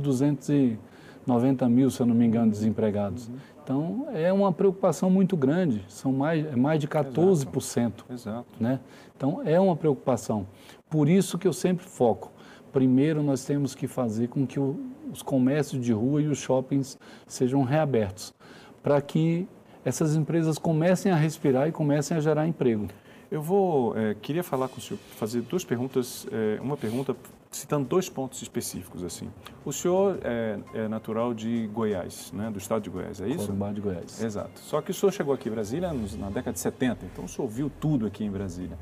290 1.29 1.69
mil, 1.69 1.91
se 1.91 2.01
eu 2.01 2.05
não 2.05 2.15
me 2.15 2.25
engano, 2.25 2.51
desempregados. 2.51 3.27
Uhum. 3.27 3.35
Então, 3.63 4.07
é 4.11 4.33
uma 4.33 4.51
preocupação 4.51 5.09
muito 5.09 5.37
grande, 5.37 5.85
são 5.87 6.11
mais, 6.11 6.45
é 6.45 6.55
mais 6.55 6.79
de 6.79 6.87
14%. 6.87 7.45
Exato. 7.45 8.05
Exato. 8.09 8.45
Né? 8.59 8.79
Então, 9.15 9.41
é 9.45 9.59
uma 9.59 9.75
preocupação. 9.75 10.47
Por 10.89 11.07
isso 11.07 11.37
que 11.37 11.47
eu 11.47 11.53
sempre 11.53 11.85
foco. 11.85 12.31
Primeiro, 12.73 13.21
nós 13.21 13.45
temos 13.45 13.75
que 13.75 13.87
fazer 13.87 14.27
com 14.27 14.45
que 14.45 14.59
o, 14.59 14.79
os 15.11 15.21
comércios 15.21 15.83
de 15.83 15.93
rua 15.93 16.21
e 16.21 16.27
os 16.27 16.39
shoppings 16.39 16.97
sejam 17.27 17.63
reabertos, 17.63 18.33
para 18.81 18.99
que 19.01 19.47
essas 19.85 20.15
empresas 20.15 20.57
comecem 20.57 21.11
a 21.11 21.15
respirar 21.15 21.67
e 21.67 21.71
comecem 21.71 22.17
a 22.17 22.19
gerar 22.19 22.47
emprego. 22.47 22.87
Eu 23.31 23.41
vou, 23.41 23.95
é, 23.95 24.15
queria 24.15 24.43
falar 24.43 24.67
com 24.67 24.77
o 24.77 24.81
senhor, 24.81 24.99
fazer 25.15 25.41
duas 25.41 25.63
perguntas, 25.63 26.27
é, 26.31 26.59
uma 26.61 26.75
pergunta 26.75 27.15
citando 27.51 27.87
dois 27.87 28.09
pontos 28.09 28.41
específicos 28.41 29.03
assim. 29.03 29.29
O 29.65 29.73
senhor 29.73 30.19
é, 30.23 30.59
é, 30.73 30.87
natural 30.87 31.33
de 31.33 31.67
Goiás, 31.67 32.31
né, 32.31 32.49
do 32.51 32.57
estado 32.57 32.83
de 32.83 32.89
Goiás, 32.89 33.19
é 33.21 33.27
isso? 33.27 33.47
Corumbá 33.47 33.71
de 33.71 33.81
Goiás. 33.81 34.21
Exato. 34.21 34.59
Só 34.59 34.81
que 34.81 34.91
o 34.91 34.93
senhor 34.93 35.11
chegou 35.11 35.33
aqui 35.33 35.49
em 35.49 35.51
Brasília 35.51 35.91
na 35.91 36.29
década 36.29 36.53
de 36.53 36.59
70, 36.59 37.05
então 37.05 37.25
o 37.25 37.27
senhor 37.27 37.47
viu 37.47 37.71
tudo 37.79 38.05
aqui 38.05 38.23
em 38.23 38.31
Brasília. 38.31 38.77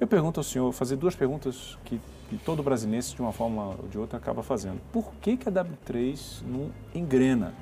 Eu 0.00 0.06
pergunto 0.06 0.40
ao 0.40 0.44
senhor, 0.44 0.72
fazer 0.72 0.96
duas 0.96 1.14
perguntas 1.14 1.76
que, 1.84 2.00
que 2.30 2.38
todo 2.38 2.62
brasileiro, 2.62 3.06
de 3.06 3.20
uma 3.20 3.32
forma 3.32 3.76
ou 3.78 3.88
de 3.88 3.98
outra, 3.98 4.16
acaba 4.16 4.42
fazendo. 4.42 4.80
Por 4.90 5.12
que, 5.20 5.36
que 5.36 5.46
a 5.46 5.52
W3 5.52 6.42
não 6.46 6.70
engrena? 6.94 7.52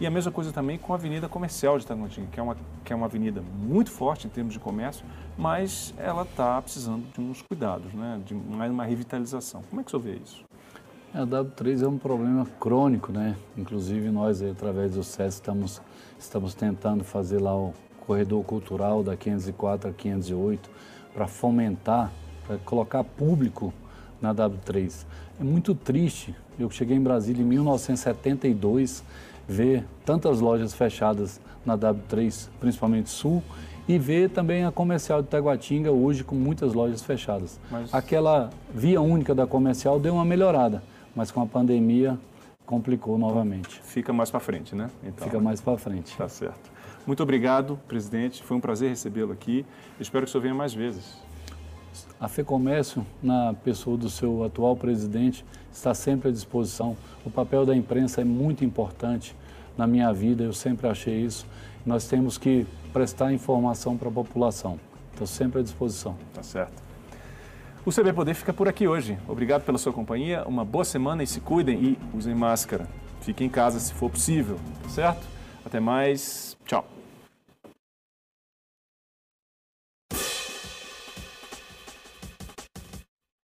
E 0.00 0.06
a 0.06 0.10
mesma 0.10 0.32
coisa 0.32 0.50
também 0.50 0.78
com 0.78 0.94
a 0.94 0.96
Avenida 0.96 1.28
Comercial 1.28 1.78
de 1.78 1.86
Taguatinga, 1.86 2.28
que 2.32 2.40
é 2.40 2.42
uma, 2.42 2.56
que 2.82 2.90
é 2.90 2.96
uma 2.96 3.04
avenida 3.04 3.42
muito 3.42 3.90
forte 3.90 4.26
em 4.26 4.30
termos 4.30 4.54
de 4.54 4.58
comércio, 4.58 5.04
mas 5.36 5.92
ela 5.98 6.22
está 6.22 6.60
precisando 6.62 7.04
de 7.12 7.20
uns 7.20 7.42
cuidados, 7.42 7.92
né? 7.92 8.18
de 8.24 8.34
mais 8.34 8.72
uma 8.72 8.82
revitalização. 8.82 9.62
Como 9.68 9.82
é 9.82 9.84
que 9.84 9.94
o 9.94 10.00
senhor 10.00 10.02
vê 10.02 10.18
isso? 10.24 10.42
A 11.12 11.26
W3 11.26 11.82
é 11.82 11.88
um 11.88 11.98
problema 11.98 12.46
crônico, 12.58 13.12
né? 13.12 13.36
Inclusive 13.58 14.10
nós, 14.10 14.40
através 14.40 14.94
do 14.94 15.04
SES, 15.04 15.34
estamos, 15.34 15.82
estamos 16.18 16.54
tentando 16.54 17.04
fazer 17.04 17.38
lá 17.38 17.54
o 17.54 17.74
corredor 18.06 18.42
cultural 18.44 19.02
da 19.02 19.16
504 19.16 19.90
a 19.90 19.92
508 19.92 20.70
para 21.12 21.26
fomentar, 21.26 22.10
para 22.46 22.56
colocar 22.58 23.04
público 23.04 23.74
na 24.22 24.32
W3. 24.32 25.04
É 25.38 25.44
muito 25.44 25.74
triste. 25.74 26.34
Eu 26.58 26.70
cheguei 26.70 26.96
em 26.96 27.02
Brasília 27.02 27.42
em 27.42 27.46
1972 27.46 29.02
ver 29.50 29.84
tantas 30.04 30.40
lojas 30.40 30.72
fechadas 30.72 31.40
na 31.66 31.76
W3, 31.76 32.48
principalmente 32.60 33.10
Sul, 33.10 33.42
e 33.88 33.98
ver 33.98 34.30
também 34.30 34.64
a 34.64 34.70
comercial 34.70 35.20
de 35.20 35.28
Taguatinga 35.28 35.90
hoje 35.90 36.22
com 36.22 36.36
muitas 36.36 36.72
lojas 36.72 37.02
fechadas. 37.02 37.58
Mas... 37.68 37.92
Aquela 37.92 38.50
via 38.72 39.00
única 39.00 39.34
da 39.34 39.48
comercial 39.48 39.98
deu 39.98 40.14
uma 40.14 40.24
melhorada, 40.24 40.80
mas 41.16 41.32
com 41.32 41.42
a 41.42 41.46
pandemia 41.46 42.16
complicou 42.64 43.18
novamente. 43.18 43.80
Fica 43.82 44.12
mais 44.12 44.30
para 44.30 44.38
frente, 44.38 44.76
né? 44.76 44.88
Então, 45.02 45.26
Fica 45.26 45.40
mais 45.40 45.60
para 45.60 45.76
frente. 45.76 46.16
Tá 46.16 46.28
certo. 46.28 46.70
Muito 47.04 47.20
obrigado, 47.20 47.76
presidente. 47.88 48.44
Foi 48.44 48.56
um 48.56 48.60
prazer 48.60 48.90
recebê-lo 48.90 49.32
aqui. 49.32 49.66
Espero 49.98 50.24
que 50.24 50.28
o 50.28 50.32
senhor 50.32 50.42
venha 50.42 50.54
mais 50.54 50.72
vezes. 50.72 51.18
A 52.20 52.28
FEComércio, 52.28 53.04
na 53.20 53.54
pessoa 53.64 53.96
do 53.96 54.08
seu 54.08 54.44
atual 54.44 54.76
presidente, 54.76 55.44
está 55.72 55.92
sempre 55.94 56.28
à 56.28 56.32
disposição. 56.32 56.96
O 57.24 57.30
papel 57.30 57.66
da 57.66 57.74
imprensa 57.74 58.20
é 58.20 58.24
muito 58.24 58.64
importante 58.64 59.34
na 59.80 59.86
minha 59.86 60.12
vida, 60.12 60.44
eu 60.44 60.52
sempre 60.52 60.86
achei 60.86 61.22
isso. 61.22 61.46
Nós 61.86 62.06
temos 62.06 62.36
que 62.36 62.66
prestar 62.92 63.32
informação 63.32 63.96
para 63.96 64.08
a 64.08 64.12
população. 64.12 64.78
Estou 65.10 65.26
sempre 65.26 65.60
à 65.60 65.62
disposição. 65.62 66.16
Tá 66.34 66.42
certo. 66.42 66.82
O 67.84 67.90
CB 67.90 68.12
Poder 68.12 68.34
fica 68.34 68.52
por 68.52 68.68
aqui 68.68 68.86
hoje. 68.86 69.18
Obrigado 69.26 69.64
pela 69.64 69.78
sua 69.78 69.92
companhia, 69.92 70.44
uma 70.46 70.66
boa 70.66 70.84
semana 70.84 71.22
e 71.22 71.26
se 71.26 71.40
cuidem 71.40 71.82
e 71.82 71.98
usem 72.14 72.34
máscara. 72.34 72.86
Fiquem 73.22 73.46
em 73.46 73.50
casa 73.50 73.80
se 73.80 73.94
for 73.94 74.10
possível, 74.10 74.58
tá 74.82 74.88
certo? 74.90 75.26
Até 75.64 75.80
mais. 75.80 76.58
Tchau. 76.66 76.99